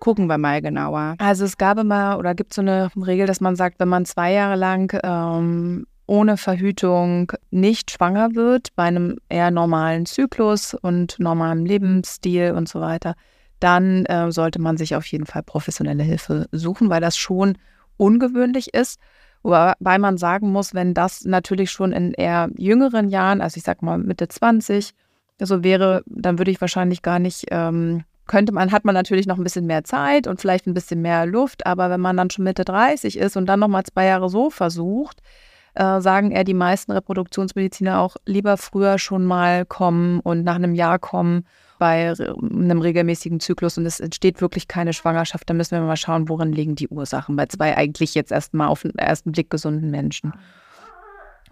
gucken 0.00 0.26
wir 0.26 0.38
mal 0.38 0.62
genauer? 0.62 1.14
Also 1.18 1.44
es 1.44 1.58
gab 1.58 1.78
immer 1.78 2.18
oder 2.18 2.34
gibt 2.34 2.54
so 2.54 2.62
eine 2.62 2.90
Regel, 2.96 3.26
dass 3.26 3.40
man 3.40 3.56
sagt, 3.56 3.78
wenn 3.78 3.88
man 3.88 4.06
zwei 4.06 4.32
Jahre 4.32 4.56
lang 4.56 4.98
ähm, 5.04 5.86
ohne 6.06 6.36
Verhütung 6.36 7.32
nicht 7.50 7.90
schwanger 7.90 8.34
wird, 8.34 8.74
bei 8.74 8.84
einem 8.84 9.18
eher 9.28 9.50
normalen 9.50 10.06
Zyklus 10.06 10.74
und 10.74 11.16
normalem 11.18 11.66
Lebensstil 11.66 12.52
und 12.52 12.68
so 12.68 12.80
weiter, 12.80 13.14
dann 13.60 14.04
äh, 14.06 14.30
sollte 14.32 14.60
man 14.60 14.76
sich 14.76 14.94
auf 14.94 15.06
jeden 15.06 15.26
Fall 15.26 15.42
professionelle 15.42 16.02
Hilfe 16.02 16.46
suchen, 16.52 16.90
weil 16.90 17.00
das 17.00 17.16
schon 17.16 17.58
ungewöhnlich 17.96 18.74
ist. 18.74 19.00
Wobei 19.42 19.98
man 19.98 20.18
sagen 20.18 20.50
muss, 20.50 20.74
wenn 20.74 20.92
das 20.92 21.24
natürlich 21.24 21.70
schon 21.70 21.92
in 21.92 22.12
eher 22.12 22.50
jüngeren 22.56 23.08
Jahren, 23.08 23.40
also 23.40 23.58
ich 23.58 23.62
sag 23.62 23.80
mal 23.82 23.96
Mitte 23.98 24.28
20, 24.28 24.92
so 25.38 25.62
wäre, 25.62 26.02
dann 26.06 26.38
würde 26.38 26.50
ich 26.50 26.60
wahrscheinlich 26.60 27.02
gar 27.02 27.18
nicht, 27.18 27.46
ähm, 27.50 28.04
könnte 28.26 28.52
man, 28.52 28.72
hat 28.72 28.84
man 28.84 28.94
natürlich 28.94 29.26
noch 29.26 29.38
ein 29.38 29.44
bisschen 29.44 29.66
mehr 29.66 29.84
Zeit 29.84 30.26
und 30.26 30.40
vielleicht 30.40 30.66
ein 30.66 30.74
bisschen 30.74 31.00
mehr 31.00 31.26
Luft, 31.26 31.64
aber 31.64 31.90
wenn 31.90 32.00
man 32.00 32.16
dann 32.16 32.30
schon 32.30 32.44
Mitte 32.44 32.64
30 32.64 33.18
ist 33.18 33.36
und 33.36 33.46
dann 33.46 33.60
nochmal 33.60 33.84
zwei 33.84 34.06
Jahre 34.06 34.28
so 34.28 34.50
versucht, 34.50 35.22
äh, 35.76 36.00
sagen 36.00 36.30
eher 36.30 36.44
die 36.44 36.54
meisten 36.54 36.92
Reproduktionsmediziner 36.92 38.00
auch 38.00 38.16
lieber 38.24 38.56
früher 38.56 38.98
schon 38.98 39.24
mal 39.24 39.64
kommen 39.64 40.20
und 40.20 40.42
nach 40.42 40.54
einem 40.54 40.74
Jahr 40.74 40.98
kommen 40.98 41.44
bei 41.78 42.14
einem 42.18 42.80
regelmäßigen 42.80 43.40
Zyklus 43.40 43.76
und 43.76 43.84
es 43.84 44.00
entsteht 44.00 44.40
wirklich 44.40 44.68
keine 44.68 44.94
Schwangerschaft, 44.94 45.48
dann 45.48 45.58
müssen 45.58 45.72
wir 45.72 45.82
mal 45.82 45.96
schauen, 45.96 46.28
worin 46.28 46.52
liegen 46.52 46.74
die 46.74 46.88
Ursachen 46.88 47.36
bei 47.36 47.46
zwei 47.46 47.76
eigentlich 47.76 48.14
jetzt 48.14 48.32
erstmal 48.32 48.68
auf 48.68 48.82
den 48.82 48.96
ersten 48.96 49.32
Blick 49.32 49.50
gesunden 49.50 49.90
Menschen. 49.90 50.32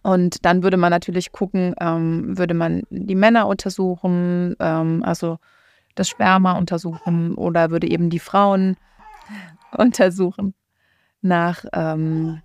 Und 0.02 0.44
dann 0.44 0.62
würde 0.62 0.76
man 0.76 0.90
natürlich 0.90 1.32
gucken, 1.32 1.74
ähm, 1.80 2.36
würde 2.38 2.54
man 2.54 2.82
die 2.90 3.14
Männer 3.14 3.46
untersuchen, 3.46 4.54
ähm, 4.60 5.02
also 5.04 5.38
das 5.94 6.08
Sperma 6.08 6.58
untersuchen 6.58 7.34
oder 7.34 7.70
würde 7.70 7.88
eben 7.88 8.10
die 8.10 8.18
Frauen 8.18 8.76
untersuchen 9.76 10.54
nach 11.20 11.64
ähm, 11.72 12.42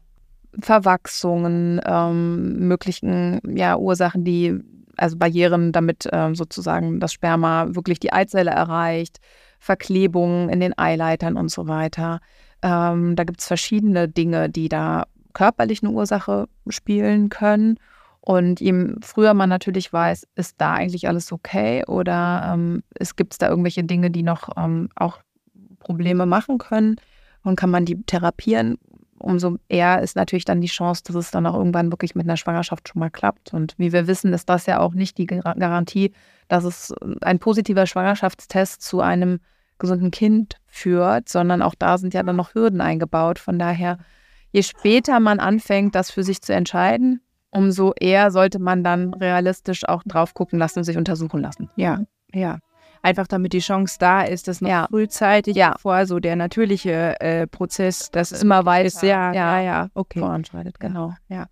Verwachsungen, 0.60 1.80
ähm, 1.86 2.68
möglichen 2.68 3.40
ja, 3.56 3.78
Ursachen, 3.78 4.24
die, 4.24 4.60
also 4.98 5.18
Barrieren, 5.18 5.72
damit 5.72 6.10
ähm, 6.12 6.36
sozusagen 6.36 7.00
das 7.00 7.14
Sperma 7.14 7.68
wirklich 7.70 8.00
die 8.00 8.14
Eizelle 8.14 8.52
erreicht, 8.52 9.20
Verklebungen 9.60 10.50
in 10.50 10.60
den 10.60 10.78
Eileitern 10.78 11.38
und 11.38 11.50
so 11.50 11.68
weiter. 11.68 12.20
Ähm, 12.62 13.16
da 13.16 13.24
gibt 13.24 13.42
es 13.42 13.48
verschiedene 13.48 14.08
Dinge, 14.08 14.50
die 14.50 14.70
da 14.70 15.06
körperlich 15.34 15.84
eine 15.84 15.92
Ursache 15.92 16.48
spielen 16.68 17.30
können. 17.30 17.78
Und 18.22 18.60
je 18.60 18.96
früher 19.02 19.34
man 19.34 19.50
natürlich 19.50 19.92
weiß, 19.92 20.28
ist 20.36 20.56
da 20.60 20.74
eigentlich 20.74 21.08
alles 21.08 21.32
okay 21.32 21.84
oder 21.88 22.52
ähm, 22.54 22.84
es 22.96 23.16
gibt 23.16 23.42
da 23.42 23.50
irgendwelche 23.50 23.84
Dinge, 23.84 24.12
die 24.12 24.24
noch 24.24 24.50
ähm, 24.58 24.90
auch 24.96 25.20
Probleme 25.80 26.26
machen 26.26 26.58
können 26.58 26.98
und 27.44 27.56
kann 27.56 27.72
man 27.72 27.86
die 27.86 28.02
therapieren, 28.04 28.78
umso 29.20 29.58
eher 29.68 30.02
ist 30.02 30.16
natürlich 30.16 30.46
dann 30.46 30.62
die 30.62 30.68
Chance, 30.68 31.04
dass 31.06 31.16
es 31.16 31.32
dann 31.32 31.46
auch 31.46 31.56
irgendwann 31.56 31.92
wirklich 31.92 32.16
mit 32.16 32.26
einer 32.26 32.38
Schwangerschaft 32.38 32.88
schon 32.88 33.00
mal 33.00 33.10
klappt. 33.10 33.54
Und 33.54 33.76
wie 33.78 33.94
wir 33.94 34.08
wissen, 34.08 34.34
ist 34.34 34.50
das 34.50 34.66
ja 34.66 34.80
auch 34.80 34.94
nicht 34.94 35.18
die 35.18 35.28
Garantie, 35.28 36.14
dass 36.48 36.64
es 36.64 36.94
ein 37.22 37.40
positiver 37.40 37.86
Schwangerschaftstest 37.86 38.82
zu 38.82 39.02
einem 39.02 39.40
gesunden 39.78 40.12
Kind 40.12 40.58
führt, 40.68 41.30
sondern 41.30 41.62
auch 41.62 41.76
da 41.76 41.98
sind 41.98 42.14
ja 42.14 42.24
dann 42.24 42.36
noch 42.36 42.54
Hürden 42.54 42.82
eingebaut. 42.82 43.40
Von 43.40 43.60
daher, 43.60 43.98
je 44.52 44.64
später 44.64 45.20
man 45.20 45.40
anfängt, 45.40 45.96
das 45.96 46.12
für 46.12 46.24
sich 46.24 46.42
zu 46.42 46.54
entscheiden, 46.54 47.22
umso 47.52 47.94
eher 48.00 48.32
sollte 48.32 48.60
man 48.60 48.84
dann 48.84 49.14
realistisch 49.14 49.88
auch 49.88 50.04
drauf 50.04 50.34
gucken 50.34 50.60
lassen 50.60 50.80
und 50.80 50.86
sich 50.86 50.98
untersuchen 50.98 51.42
lassen. 51.42 51.70
Ja, 51.76 52.02
ja. 52.34 52.60
Einfach 53.02 53.28
damit 53.28 53.54
die 53.54 53.60
Chance 53.60 53.98
da 54.00 54.22
ist, 54.22 54.48
dass 54.48 54.62
noch 54.62 54.70
ja. 54.70 54.88
frühzeitig 54.90 55.56
ja. 55.56 55.76
vor 55.78 56.06
so 56.06 56.20
der 56.20 56.36
natürliche 56.36 57.20
äh, 57.22 57.48
Prozess, 57.48 58.12
das 58.12 58.32
immer 58.32 58.66
weiter 58.66 58.88
ist, 58.88 59.04
ja, 59.04 59.34
ja, 59.34 59.62
ja, 59.62 59.90
okay. 59.94 60.20
voranschreitet, 60.20 60.80
genau. 60.80 61.14
Ja. 61.30 61.48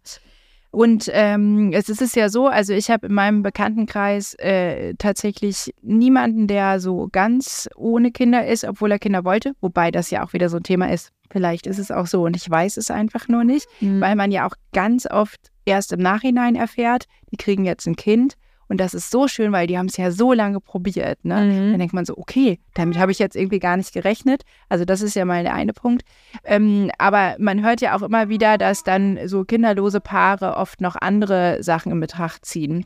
Und 0.71 1.10
ähm, 1.13 1.71
es 1.73 1.89
ist 1.89 2.15
ja 2.15 2.29
so, 2.29 2.47
also 2.47 2.73
ich 2.73 2.91
habe 2.91 3.07
in 3.07 3.13
meinem 3.13 3.41
Bekanntenkreis 3.41 4.33
äh, 4.36 4.93
tatsächlich 4.97 5.73
niemanden, 5.81 6.47
der 6.47 6.79
so 6.79 7.07
ganz 7.12 7.69
ohne 7.75 8.12
Kinder 8.12 8.45
ist, 8.45 8.65
obwohl 8.65 8.91
er 8.91 8.99
Kinder 8.99 9.23
wollte, 9.23 9.53
wobei 9.62 9.91
das 9.91 10.12
ja 10.12 10.23
auch 10.23 10.33
wieder 10.33 10.49
so 10.49 10.57
ein 10.57 10.63
Thema 10.63 10.91
ist. 10.91 11.12
Vielleicht 11.31 11.67
ist 11.67 11.79
es 11.79 11.89
auch 11.89 12.07
so 12.07 12.23
und 12.23 12.36
ich 12.36 12.49
weiß 12.49 12.77
es 12.77 12.91
einfach 12.91 13.27
nur 13.27 13.43
nicht, 13.43 13.67
mhm. 13.79 14.01
weil 14.01 14.15
man 14.15 14.31
ja 14.31 14.45
auch 14.45 14.55
ganz 14.73 15.10
oft 15.10 15.51
erst 15.65 15.93
im 15.93 15.99
Nachhinein 15.99 16.55
erfährt, 16.55 17.05
die 17.31 17.38
kriegen 17.38 17.65
jetzt 17.65 17.88
ein 17.88 17.95
Kind 17.95 18.36
und 18.69 18.77
das 18.77 18.93
ist 18.93 19.12
so 19.12 19.27
schön, 19.27 19.51
weil 19.51 19.67
die 19.67 19.77
haben 19.77 19.88
es 19.88 19.97
ja 19.97 20.12
so 20.12 20.34
lange 20.34 20.60
probiert. 20.60 21.23
Ne? 21.23 21.36
Mhm. 21.36 21.71
Dann 21.71 21.80
denkt 21.80 21.93
man 21.93 22.06
so, 22.06 22.17
okay, 22.17 22.60
damit 22.73 22.97
habe 22.97 23.12
ich 23.12 23.19
jetzt 23.19 23.36
irgendwie 23.36 23.60
gar 23.60 23.77
nicht 23.77 23.93
gerechnet. 23.93 24.43
Also 24.69 24.86
das 24.86 25.01
ist 25.01 25.15
ja 25.15 25.25
mal 25.25 25.43
der 25.43 25.53
eine 25.53 25.73
Punkt. 25.73 26.03
Ähm, 26.43 26.91
aber 26.97 27.36
man 27.39 27.63
hört 27.63 27.82
ja 27.82 27.95
auch 27.95 28.01
immer 28.01 28.30
wieder, 28.30 28.58
dass 28.58 28.84
dann 28.84 29.19
so 29.25 29.45
kinderlose 29.45 30.01
Paare 30.01 30.58
oft 30.58 30.82
noch 30.82 30.95
andere 30.99 31.63
Sachen 31.63 31.91
in 31.91 31.99
Betracht 31.99 32.45
ziehen. 32.45 32.86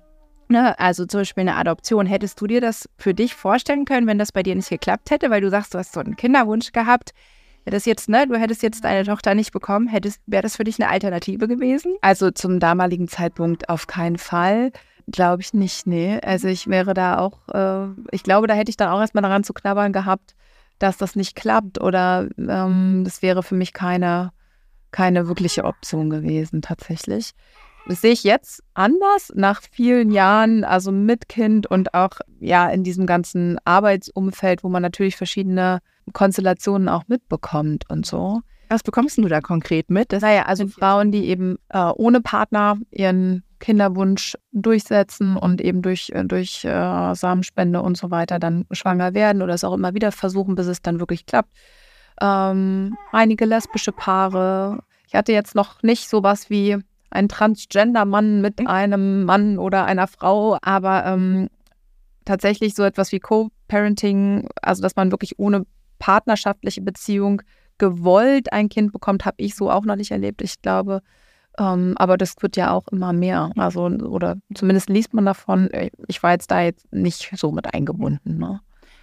Ne? 0.50 0.78
Also 0.80 1.06
zum 1.06 1.22
Beispiel 1.22 1.42
eine 1.42 1.56
Adoption. 1.56 2.06
Hättest 2.06 2.40
du 2.40 2.48
dir 2.48 2.62
das 2.62 2.88
für 2.98 3.14
dich 3.14 3.34
vorstellen 3.34 3.86
können, 3.86 4.06
wenn 4.06 4.20
das 4.20 4.32
bei 4.32 4.44
dir 4.44 4.56
nicht 4.56 4.70
geklappt 4.70 5.10
hätte, 5.10 5.30
weil 5.30 5.42
du 5.42 5.50
sagst, 5.50 5.74
du 5.74 5.80
hast 5.80 5.94
so 5.94 6.00
einen 6.00 6.16
Kinderwunsch 6.16 6.72
gehabt? 6.72 7.12
das 7.66 7.86
jetzt, 7.86 8.10
ne, 8.10 8.28
du 8.28 8.36
hättest 8.36 8.64
jetzt 8.64 8.84
deine 8.84 9.06
Tochter 9.06 9.36
nicht 9.36 9.52
bekommen, 9.52 9.88
hättest, 9.88 10.20
wäre 10.26 10.42
das 10.42 10.56
für 10.56 10.64
dich 10.64 10.82
eine 10.82 10.90
Alternative 10.90 11.48
gewesen? 11.48 11.96
Also 12.02 12.32
zum 12.32 12.60
damaligen 12.60 13.08
Zeitpunkt 13.08 13.70
auf 13.70 13.88
keinen 13.88 14.18
Fall. 14.18 14.72
Glaube 15.12 15.42
ich 15.42 15.54
nicht, 15.54 15.88
nee. 15.88 16.20
Also 16.22 16.48
ich 16.48 16.68
wäre 16.68 16.94
da 16.94 17.18
auch, 17.18 17.48
äh, 17.54 17.88
ich 18.12 18.24
glaube, 18.24 18.48
da 18.48 18.54
hätte 18.54 18.70
ich 18.70 18.78
dann 18.78 18.90
auch 18.90 19.00
erstmal 19.00 19.24
daran 19.24 19.44
zu 19.44 19.54
knabbern 19.54 19.92
gehabt, 19.92 20.36
dass 20.80 20.98
das 20.98 21.16
nicht 21.16 21.36
klappt 21.36 21.82
oder 21.82 22.28
ähm, 22.38 23.04
das 23.04 23.22
wäre 23.22 23.44
für 23.44 23.56
mich 23.56 23.74
keine, 23.74 24.32
keine 24.92 25.28
wirkliche 25.28 25.66
Option 25.66 26.10
gewesen 26.10 26.62
tatsächlich. 26.62 27.32
Das 27.88 28.02
sehe 28.02 28.12
ich 28.12 28.24
jetzt 28.24 28.64
anders 28.74 29.32
nach 29.36 29.62
vielen 29.64 30.12
Jahren, 30.12 30.64
also 30.64 30.92
mit 30.92 31.28
Kind 31.28 31.66
und 31.68 31.94
auch 31.94 32.20
ja 32.40 32.70
in 32.70 32.84
diesem 32.84 33.06
ganzen 33.08 33.58
Arbeitsumfeld, 33.66 34.64
wo 34.64 34.70
man 34.70 34.84
natürlich 34.84 35.16
verschiedene 35.16 35.80
Konstellationen 36.14 36.90
auch 36.90 37.04
mitbekommt 37.08 37.90
und 37.90 38.06
so. 38.06 38.42
Was 38.70 38.84
bekommst 38.84 39.18
du 39.18 39.28
da 39.28 39.42
konkret 39.42 39.90
mit? 39.90 40.14
Das 40.14 40.22
naja, 40.22 40.44
also 40.44 40.68
Frauen, 40.68 41.12
die 41.12 41.26
eben 41.26 41.58
äh, 41.70 41.90
ohne 41.96 42.22
Partner 42.22 42.78
ihren 42.92 43.44
Kinderwunsch 43.62 44.36
durchsetzen 44.52 45.38
und 45.38 45.62
eben 45.62 45.82
durch, 45.82 46.12
äh, 46.14 46.26
durch 46.26 46.66
äh, 46.66 47.16
Samenspende 47.16 47.82
und 47.82 47.96
so 47.96 48.12
weiter 48.12 48.40
dann 48.40 48.66
schwanger 48.72 49.14
werden 49.14 49.42
oder 49.42 49.54
es 49.54 49.64
auch 49.64 49.74
immer 49.74 49.94
wieder 49.94 50.12
versuchen, 50.12 50.56
bis 50.56 50.68
es 50.68 50.82
dann 50.82 51.00
wirklich 51.00 51.26
klappt. 51.26 51.52
Ähm, 52.20 52.98
einige 53.14 53.46
lesbische 53.46 53.94
Paare. 53.94 54.84
Ich 55.08 55.16
hatte 55.16 55.32
jetzt 55.32 55.56
noch 55.56 55.82
nicht 55.84 56.10
sowas 56.10 56.50
wie 56.50 56.78
ein 57.10 57.30
Transgender-Mann 57.30 58.42
mit 58.42 58.68
einem 58.68 59.24
Mann 59.24 59.58
oder 59.58 59.86
einer 59.86 60.08
Frau, 60.08 60.58
aber 60.62 61.06
ähm, 61.06 61.50
tatsächlich 62.26 62.74
so 62.74 62.84
etwas 62.84 63.12
wie 63.12 63.20
Co-Parenting, 63.20 64.48
also 64.62 64.82
dass 64.82 64.96
man 64.96 65.12
wirklich 65.12 65.40
ohne 65.40 65.66
partnerschaftliche 66.00 66.82
Beziehung 66.82 67.42
gewollt 67.78 68.54
ein 68.54 68.70
Kind 68.70 68.94
bekommt, 68.94 69.26
habe 69.26 69.38
ich 69.40 69.56
so 69.56 69.70
auch 69.70 69.86
noch 69.86 69.96
nicht 69.96 70.12
erlebt. 70.12 70.42
Ich 70.42 70.62
glaube, 70.62 71.02
ähm, 71.58 71.94
aber 71.98 72.18
das 72.18 72.36
wird 72.40 72.56
ja 72.58 72.72
auch 72.72 72.88
immer 72.90 73.14
mehr. 73.14 73.52
Also, 73.58 73.86
oder 73.86 74.38
zumindest 74.54 74.90
liest 74.90 75.14
man 75.14 75.26
davon. 75.26 75.70
Ich 76.08 76.24
war 76.24 76.32
jetzt 76.32 76.52
da 76.52 76.62
jetzt 76.62 76.92
nicht 76.94 77.32
so 77.36 77.52
mit 77.52 77.74
eingebunden. 77.74 78.38
Ne? 78.38 78.62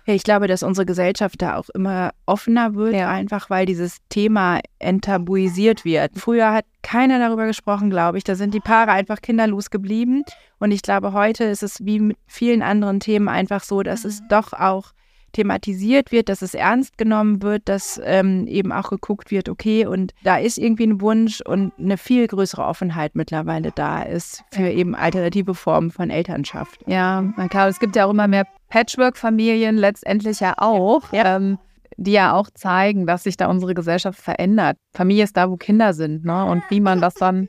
Ja, 0.08 0.14
ich 0.14 0.22
glaube, 0.22 0.48
dass 0.48 0.62
unsere 0.62 0.86
Gesellschaft 0.86 1.42
da 1.42 1.56
auch 1.56 1.68
immer 1.68 2.12
offener 2.24 2.74
wird, 2.74 2.94
ja. 2.94 3.10
einfach 3.10 3.50
weil 3.50 3.66
dieses 3.66 3.98
Thema 4.08 4.60
enttabuisiert 4.78 5.84
wird. 5.84 6.12
Früher 6.16 6.50
hat 6.50 6.64
keiner 6.80 7.18
darüber 7.18 7.46
gesprochen, 7.46 7.90
glaube 7.90 8.16
ich. 8.16 8.24
Da 8.24 8.34
sind 8.34 8.54
die 8.54 8.60
Paare 8.60 8.92
einfach 8.92 9.20
kinderlos 9.20 9.68
geblieben. 9.68 10.24
Und 10.60 10.70
ich 10.70 10.80
glaube, 10.80 11.12
heute 11.12 11.44
ist 11.44 11.62
es 11.62 11.84
wie 11.84 12.00
mit 12.00 12.16
vielen 12.26 12.62
anderen 12.62 13.00
Themen 13.00 13.28
einfach 13.28 13.62
so, 13.62 13.82
dass 13.82 14.04
mhm. 14.04 14.10
es 14.10 14.22
doch 14.30 14.54
auch 14.54 14.92
thematisiert 15.32 16.12
wird, 16.12 16.28
dass 16.28 16.42
es 16.42 16.54
ernst 16.54 16.98
genommen 16.98 17.42
wird, 17.42 17.68
dass 17.68 18.00
ähm, 18.04 18.46
eben 18.46 18.72
auch 18.72 18.90
geguckt 18.90 19.30
wird, 19.30 19.48
okay, 19.48 19.86
und 19.86 20.14
da 20.24 20.36
ist 20.36 20.58
irgendwie 20.58 20.86
ein 20.86 21.00
Wunsch 21.00 21.40
und 21.40 21.72
eine 21.78 21.96
viel 21.96 22.26
größere 22.26 22.64
Offenheit 22.64 23.14
mittlerweile 23.14 23.70
da 23.74 24.02
ist 24.02 24.44
für 24.52 24.68
eben 24.68 24.94
alternative 24.94 25.54
Formen 25.54 25.90
von 25.90 26.10
Elternschaft. 26.10 26.80
Ja, 26.86 27.22
na 27.36 27.48
klar, 27.48 27.68
es 27.68 27.80
gibt 27.80 27.96
ja 27.96 28.06
auch 28.06 28.10
immer 28.10 28.28
mehr 28.28 28.46
Patchwork-Familien, 28.68 29.76
letztendlich 29.76 30.40
ja 30.40 30.54
auch. 30.56 31.12
Ja. 31.12 31.36
Ähm, 31.36 31.58
die 32.00 32.12
ja 32.12 32.32
auch 32.32 32.48
zeigen, 32.54 33.06
dass 33.06 33.24
sich 33.24 33.36
da 33.36 33.48
unsere 33.48 33.74
Gesellschaft 33.74 34.20
verändert. 34.20 34.76
Familie 34.94 35.24
ist 35.24 35.36
da, 35.36 35.50
wo 35.50 35.56
Kinder 35.56 35.92
sind, 35.94 36.24
ne? 36.24 36.44
Und 36.44 36.62
wie 36.70 36.80
man 36.80 37.00
das 37.00 37.14
dann 37.14 37.48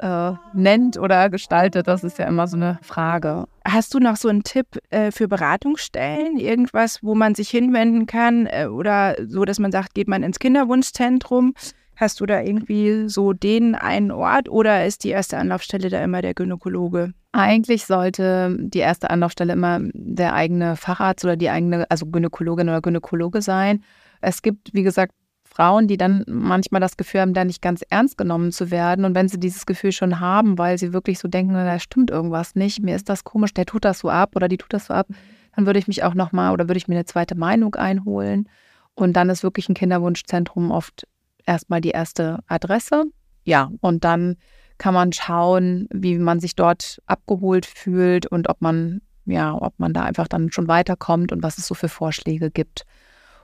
äh, 0.00 0.32
nennt 0.52 0.98
oder 0.98 1.30
gestaltet, 1.30 1.86
das 1.86 2.04
ist 2.04 2.18
ja 2.18 2.26
immer 2.26 2.46
so 2.46 2.56
eine 2.56 2.78
Frage. 2.82 3.44
Hast 3.66 3.94
du 3.94 3.98
noch 3.98 4.16
so 4.16 4.28
einen 4.28 4.42
Tipp 4.42 4.66
äh, 4.90 5.10
für 5.10 5.28
Beratungsstellen? 5.28 6.38
Irgendwas, 6.38 7.02
wo 7.02 7.14
man 7.14 7.34
sich 7.34 7.50
hinwenden 7.50 8.06
kann 8.06 8.46
äh, 8.46 8.66
oder 8.66 9.16
so, 9.26 9.44
dass 9.44 9.58
man 9.58 9.72
sagt, 9.72 9.94
geht 9.94 10.08
man 10.08 10.22
ins 10.22 10.38
Kinderwunschzentrum? 10.38 11.54
Hast 11.96 12.20
du 12.20 12.26
da 12.26 12.40
irgendwie 12.40 13.08
so 13.08 13.34
den 13.34 13.74
einen 13.74 14.10
Ort 14.10 14.48
oder 14.48 14.86
ist 14.86 15.04
die 15.04 15.10
erste 15.10 15.36
Anlaufstelle 15.36 15.90
da 15.90 16.02
immer 16.02 16.22
der 16.22 16.32
Gynäkologe? 16.32 17.12
Eigentlich 17.32 17.84
sollte 17.84 18.56
die 18.58 18.78
erste 18.78 19.10
Anlaufstelle 19.10 19.52
immer 19.52 19.80
der 19.92 20.34
eigene 20.34 20.76
Facharzt 20.76 21.24
oder 21.24 21.36
die 21.36 21.50
eigene, 21.50 21.88
also 21.90 22.06
Gynäkologin 22.06 22.70
oder 22.70 22.80
Gynäkologe 22.80 23.42
sein. 23.42 23.84
Es 24.22 24.40
gibt, 24.42 24.72
wie 24.72 24.82
gesagt, 24.82 25.14
Frauen, 25.52 25.88
die 25.88 25.96
dann 25.96 26.24
manchmal 26.28 26.80
das 26.80 26.96
Gefühl 26.96 27.20
haben, 27.20 27.34
da 27.34 27.44
nicht 27.44 27.60
ganz 27.60 27.82
ernst 27.90 28.16
genommen 28.16 28.52
zu 28.52 28.70
werden. 28.70 29.04
Und 29.04 29.14
wenn 29.14 29.28
sie 29.28 29.40
dieses 29.40 29.66
Gefühl 29.66 29.92
schon 29.92 30.20
haben, 30.20 30.58
weil 30.58 30.78
sie 30.78 30.92
wirklich 30.92 31.18
so 31.18 31.28
denken, 31.28 31.54
da 31.54 31.78
stimmt 31.78 32.10
irgendwas 32.10 32.54
nicht, 32.54 32.80
mir 32.82 32.94
ist 32.94 33.08
das 33.08 33.24
komisch, 33.24 33.52
der 33.52 33.66
tut 33.66 33.84
das 33.84 33.98
so 33.98 34.08
ab 34.08 34.36
oder 34.36 34.48
die 34.48 34.58
tut 34.58 34.72
das 34.72 34.86
so 34.86 34.94
ab, 34.94 35.08
dann 35.56 35.66
würde 35.66 35.80
ich 35.80 35.88
mich 35.88 36.04
auch 36.04 36.14
nochmal 36.14 36.52
oder 36.52 36.68
würde 36.68 36.78
ich 36.78 36.86
mir 36.86 36.94
eine 36.94 37.04
zweite 37.04 37.34
Meinung 37.34 37.74
einholen. 37.74 38.48
Und 38.94 39.14
dann 39.14 39.28
ist 39.28 39.42
wirklich 39.42 39.68
ein 39.68 39.74
Kinderwunschzentrum 39.74 40.70
oft 40.70 41.06
erstmal 41.46 41.80
die 41.80 41.90
erste 41.90 42.38
Adresse. 42.46 43.04
Ja, 43.44 43.70
und 43.80 44.04
dann 44.04 44.36
kann 44.78 44.94
man 44.94 45.12
schauen, 45.12 45.88
wie 45.92 46.16
man 46.18 46.38
sich 46.38 46.54
dort 46.54 47.02
abgeholt 47.06 47.66
fühlt 47.66 48.26
und 48.26 48.48
ob 48.48 48.60
man, 48.62 49.00
ja, 49.26 49.52
ob 49.54 49.78
man 49.78 49.92
da 49.92 50.04
einfach 50.04 50.28
dann 50.28 50.52
schon 50.52 50.68
weiterkommt 50.68 51.32
und 51.32 51.42
was 51.42 51.58
es 51.58 51.66
so 51.66 51.74
für 51.74 51.88
Vorschläge 51.88 52.50
gibt. 52.50 52.84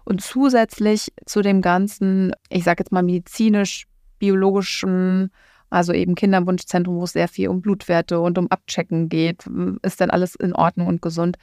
Und 0.07 0.23
zusätzlich 0.23 1.12
zu 1.27 1.42
dem 1.42 1.61
ganzen, 1.62 2.33
ich 2.49 2.62
sage 2.62 2.83
jetzt 2.83 2.92
mal 2.92 3.03
medizinisch-biologischen, 3.03 5.33
also 5.69 5.92
eben 5.92 6.14
Kinderwunschzentrum, 6.14 6.95
wo 6.95 7.03
es 7.03 7.12
sehr 7.12 7.27
viel 7.27 7.49
um 7.49 7.61
Blutwerte 7.61 8.21
und 8.21 8.38
um 8.38 8.47
Abchecken 8.47 9.09
geht, 9.09 9.51
ist 9.83 9.99
denn 9.99 10.11
alles 10.11 10.37
in 10.37 10.55
Ordnung 10.55 10.87
und 10.87 11.03
gesund, 11.03 11.38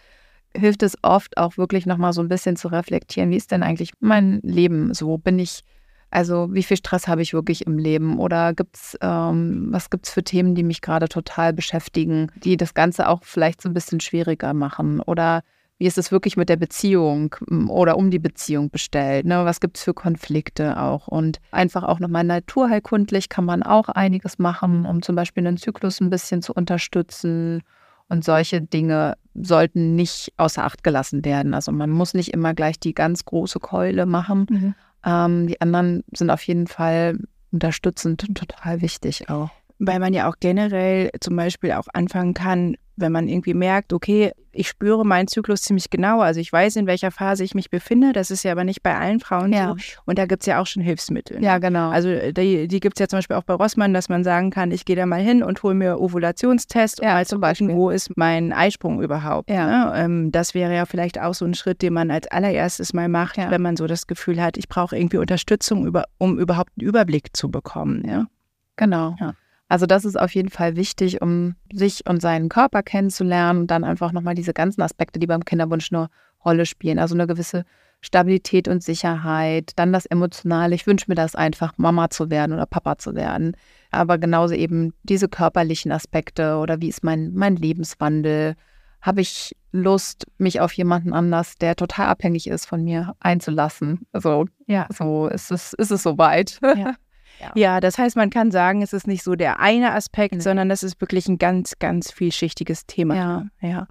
hilft 0.55 0.81
es 0.81 0.95
oft 1.01 1.37
auch 1.37 1.57
wirklich 1.57 1.85
nochmal 1.85 2.13
so 2.13 2.21
ein 2.21 2.29
bisschen 2.29 2.55
zu 2.55 2.69
reflektieren, 2.69 3.31
wie 3.31 3.35
ist 3.35 3.51
denn 3.51 3.63
eigentlich 3.63 3.91
mein 3.99 4.39
Leben 4.43 4.93
so? 4.93 5.17
Bin 5.17 5.39
ich, 5.39 5.65
also 6.09 6.47
wie 6.53 6.63
viel 6.63 6.77
Stress 6.77 7.09
habe 7.09 7.21
ich 7.21 7.33
wirklich 7.33 7.67
im 7.67 7.77
Leben? 7.77 8.17
Oder 8.17 8.53
gibt's, 8.53 8.97
ähm, 9.01 9.67
was 9.71 9.89
gibt 9.89 10.07
es 10.07 10.13
für 10.13 10.23
Themen, 10.23 10.55
die 10.55 10.63
mich 10.63 10.79
gerade 10.79 11.09
total 11.09 11.51
beschäftigen, 11.51 12.31
die 12.45 12.55
das 12.55 12.73
Ganze 12.73 13.09
auch 13.09 13.25
vielleicht 13.25 13.61
so 13.61 13.67
ein 13.67 13.73
bisschen 13.73 13.99
schwieriger 13.99 14.53
machen? 14.53 15.01
Oder 15.01 15.43
wie 15.83 15.87
ist 15.87 15.97
es 15.97 16.13
wirklich 16.13 16.37
mit 16.37 16.47
der 16.47 16.55
Beziehung 16.55 17.35
oder 17.67 17.97
um 17.97 18.09
die 18.09 18.17
Beziehung 18.17 18.69
bestellt? 18.69 19.25
Ne? 19.25 19.43
Was 19.43 19.59
gibt 19.59 19.75
es 19.75 19.83
für 19.83 19.93
Konflikte 19.93 20.79
auch? 20.79 21.09
Und 21.09 21.41
einfach 21.51 21.83
auch 21.83 21.99
nochmal 21.99 22.23
naturheilkundlich 22.23 23.27
kann 23.27 23.43
man 23.43 23.63
auch 23.63 23.89
einiges 23.89 24.39
machen, 24.39 24.85
um 24.85 25.01
zum 25.01 25.17
Beispiel 25.17 25.43
den 25.43 25.57
Zyklus 25.57 25.99
ein 25.99 26.09
bisschen 26.09 26.41
zu 26.41 26.53
unterstützen. 26.53 27.63
Und 28.07 28.23
solche 28.23 28.61
Dinge 28.61 29.17
sollten 29.33 29.95
nicht 29.97 30.31
außer 30.37 30.63
Acht 30.63 30.85
gelassen 30.85 31.25
werden. 31.25 31.53
Also 31.53 31.73
man 31.73 31.89
muss 31.89 32.13
nicht 32.13 32.33
immer 32.33 32.53
gleich 32.53 32.79
die 32.79 32.93
ganz 32.93 33.25
große 33.25 33.59
Keule 33.59 34.05
machen. 34.05 34.45
Mhm. 34.49 34.75
Ähm, 35.05 35.47
die 35.47 35.59
anderen 35.59 36.05
sind 36.15 36.29
auf 36.29 36.43
jeden 36.43 36.67
Fall 36.67 37.19
unterstützend 37.51 38.23
und 38.29 38.37
total 38.37 38.79
wichtig 38.79 39.29
auch. 39.29 39.49
Weil 39.79 39.99
man 39.99 40.13
ja 40.13 40.29
auch 40.29 40.35
generell 40.39 41.09
zum 41.19 41.35
Beispiel 41.35 41.73
auch 41.73 41.87
anfangen 41.91 42.33
kann, 42.33 42.77
wenn 42.95 43.11
man 43.11 43.27
irgendwie 43.27 43.53
merkt, 43.53 43.91
okay, 43.91 44.31
ich 44.53 44.67
spüre 44.67 45.05
meinen 45.05 45.27
Zyklus 45.27 45.61
ziemlich 45.63 45.89
genau. 45.89 46.21
Also 46.21 46.39
ich 46.39 46.51
weiß, 46.51 46.75
in 46.75 46.87
welcher 46.87 47.11
Phase 47.11 47.43
ich 47.43 47.55
mich 47.55 47.69
befinde. 47.69 48.13
Das 48.13 48.31
ist 48.31 48.43
ja 48.43 48.51
aber 48.51 48.63
nicht 48.63 48.83
bei 48.83 48.95
allen 48.95 49.19
Frauen 49.19 49.51
ja. 49.51 49.69
so. 49.69 49.75
Und 50.05 50.17
da 50.17 50.25
gibt 50.25 50.43
es 50.43 50.47
ja 50.47 50.61
auch 50.61 50.67
schon 50.67 50.83
Hilfsmittel. 50.83 51.43
Ja, 51.43 51.57
genau. 51.57 51.89
Also 51.89 52.09
die, 52.31 52.67
die 52.67 52.79
gibt 52.79 52.97
es 52.97 52.99
ja 52.99 53.07
zum 53.07 53.17
Beispiel 53.17 53.35
auch 53.35 53.43
bei 53.43 53.53
Rossmann, 53.53 53.93
dass 53.93 54.09
man 54.09 54.23
sagen 54.23 54.51
kann, 54.51 54.71
ich 54.71 54.85
gehe 54.85 54.95
da 54.95 55.05
mal 55.05 55.21
hin 55.21 55.43
und 55.43 55.61
hole 55.63 55.73
mir 55.73 55.99
Ovulationstest 55.99 57.01
ja, 57.01 57.09
und 57.09 57.13
mal 57.13 57.25
zum 57.25 57.41
Beispiel, 57.41 57.69
wo 57.69 57.89
ist 57.89 58.15
mein 58.15 58.53
Eisprung 58.53 59.01
überhaupt. 59.01 59.49
Ja. 59.49 59.65
Ne? 59.65 59.93
Ähm, 59.95 60.31
das 60.31 60.53
wäre 60.53 60.73
ja 60.75 60.85
vielleicht 60.85 61.19
auch 61.19 61.33
so 61.33 61.45
ein 61.45 61.53
Schritt, 61.53 61.81
den 61.81 61.93
man 61.93 62.11
als 62.11 62.27
allererstes 62.27 62.93
mal 62.93 63.09
macht, 63.09 63.37
ja. 63.37 63.49
wenn 63.49 63.61
man 63.61 63.75
so 63.75 63.87
das 63.87 64.07
Gefühl 64.07 64.41
hat, 64.41 64.57
ich 64.57 64.69
brauche 64.69 64.95
irgendwie 64.95 65.17
Unterstützung, 65.17 65.85
über, 65.85 66.05
um 66.17 66.37
überhaupt 66.37 66.71
einen 66.77 66.87
Überblick 66.87 67.35
zu 67.35 67.49
bekommen. 67.49 68.03
Ja? 68.07 68.27
Genau. 68.75 69.15
Ja. 69.19 69.33
Also 69.69 69.85
das 69.85 70.05
ist 70.05 70.19
auf 70.19 70.33
jeden 70.35 70.49
Fall 70.49 70.75
wichtig, 70.75 71.21
um 71.21 71.55
sich 71.71 72.07
und 72.07 72.21
seinen 72.21 72.49
Körper 72.49 72.83
kennenzulernen 72.83 73.61
und 73.61 73.71
dann 73.71 73.83
einfach 73.83 74.11
nochmal 74.11 74.35
diese 74.35 74.53
ganzen 74.53 74.81
Aspekte, 74.81 75.19
die 75.19 75.27
beim 75.27 75.45
Kinderwunsch 75.45 75.91
eine 75.91 76.09
Rolle 76.45 76.65
spielen. 76.65 76.99
Also 76.99 77.15
eine 77.15 77.27
gewisse 77.27 77.65
Stabilität 78.01 78.67
und 78.67 78.83
Sicherheit, 78.83 79.71
dann 79.77 79.93
das 79.93 80.05
Emotionale. 80.05 80.75
Ich 80.75 80.85
wünsche 80.85 81.05
mir 81.07 81.15
das 81.15 81.35
einfach, 81.35 81.73
Mama 81.77 82.09
zu 82.09 82.29
werden 82.29 82.51
oder 82.51 82.65
Papa 82.65 82.97
zu 82.97 83.15
werden. 83.15 83.55
Aber 83.91 84.17
genauso 84.17 84.53
eben 84.53 84.93
diese 85.03 85.29
körperlichen 85.29 85.91
Aspekte 85.91 86.57
oder 86.57 86.81
wie 86.81 86.89
ist 86.89 87.03
mein, 87.03 87.33
mein 87.33 87.55
Lebenswandel? 87.55 88.55
Habe 89.01 89.21
ich 89.21 89.55
Lust, 89.71 90.27
mich 90.37 90.59
auf 90.59 90.73
jemanden 90.73 91.13
anders, 91.13 91.55
der 91.57 91.75
total 91.75 92.07
abhängig 92.07 92.47
ist 92.47 92.65
von 92.65 92.83
mir, 92.83 93.15
einzulassen? 93.21 94.05
Also 94.11 94.45
ja, 94.67 94.85
so 94.89 95.27
ist 95.27 95.51
es, 95.51 95.73
ist 95.73 95.91
es 95.91 96.03
soweit. 96.03 96.59
Ja. 96.61 96.95
Ja. 97.43 97.51
ja. 97.55 97.79
das 97.79 97.97
heißt, 97.97 98.15
man 98.15 98.29
kann 98.29 98.51
sagen, 98.51 98.81
es 98.81 98.93
ist 98.93 99.07
nicht 99.07 99.23
so 99.23 99.35
der 99.35 99.59
eine 99.59 99.93
Aspekt, 99.93 100.35
mhm. 100.35 100.41
sondern 100.41 100.71
es 100.71 100.83
ist 100.83 100.99
wirklich 101.01 101.27
ein 101.27 101.37
ganz, 101.37 101.73
ganz 101.79 102.11
vielschichtiges 102.11 102.85
Thema. 102.85 103.15
Ja, 103.15 103.45
ja. 103.61 103.87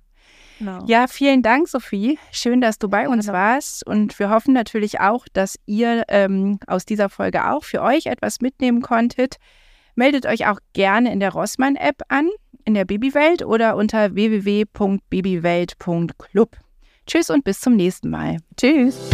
Genau. 0.58 0.84
Ja, 0.86 1.06
vielen 1.08 1.42
Dank, 1.42 1.68
Sophie. 1.68 2.18
Schön, 2.30 2.60
dass 2.60 2.78
du 2.78 2.88
bei 2.88 3.08
uns 3.08 3.26
warst. 3.28 3.84
Und 3.86 4.18
wir 4.20 4.30
hoffen 4.30 4.54
natürlich 4.54 5.00
auch, 5.00 5.26
dass 5.32 5.56
ihr 5.66 6.04
ähm, 6.08 6.60
aus 6.68 6.84
dieser 6.84 7.08
Folge 7.08 7.50
auch 7.50 7.64
für 7.64 7.82
euch 7.82 8.06
etwas 8.06 8.40
mitnehmen 8.40 8.80
konntet. 8.80 9.38
Meldet 9.96 10.24
euch 10.24 10.46
auch 10.46 10.60
gerne 10.72 11.12
in 11.12 11.18
der 11.18 11.32
Rossmann-App 11.32 12.02
an, 12.08 12.28
in 12.64 12.74
der 12.74 12.84
Babywelt 12.84 13.44
oder 13.44 13.74
unter 13.76 14.14
www.babywelt.club. 14.14 16.56
Tschüss 17.06 17.30
und 17.30 17.44
bis 17.44 17.60
zum 17.60 17.74
nächsten 17.74 18.10
Mal. 18.10 18.36
Tschüss. 18.56 19.10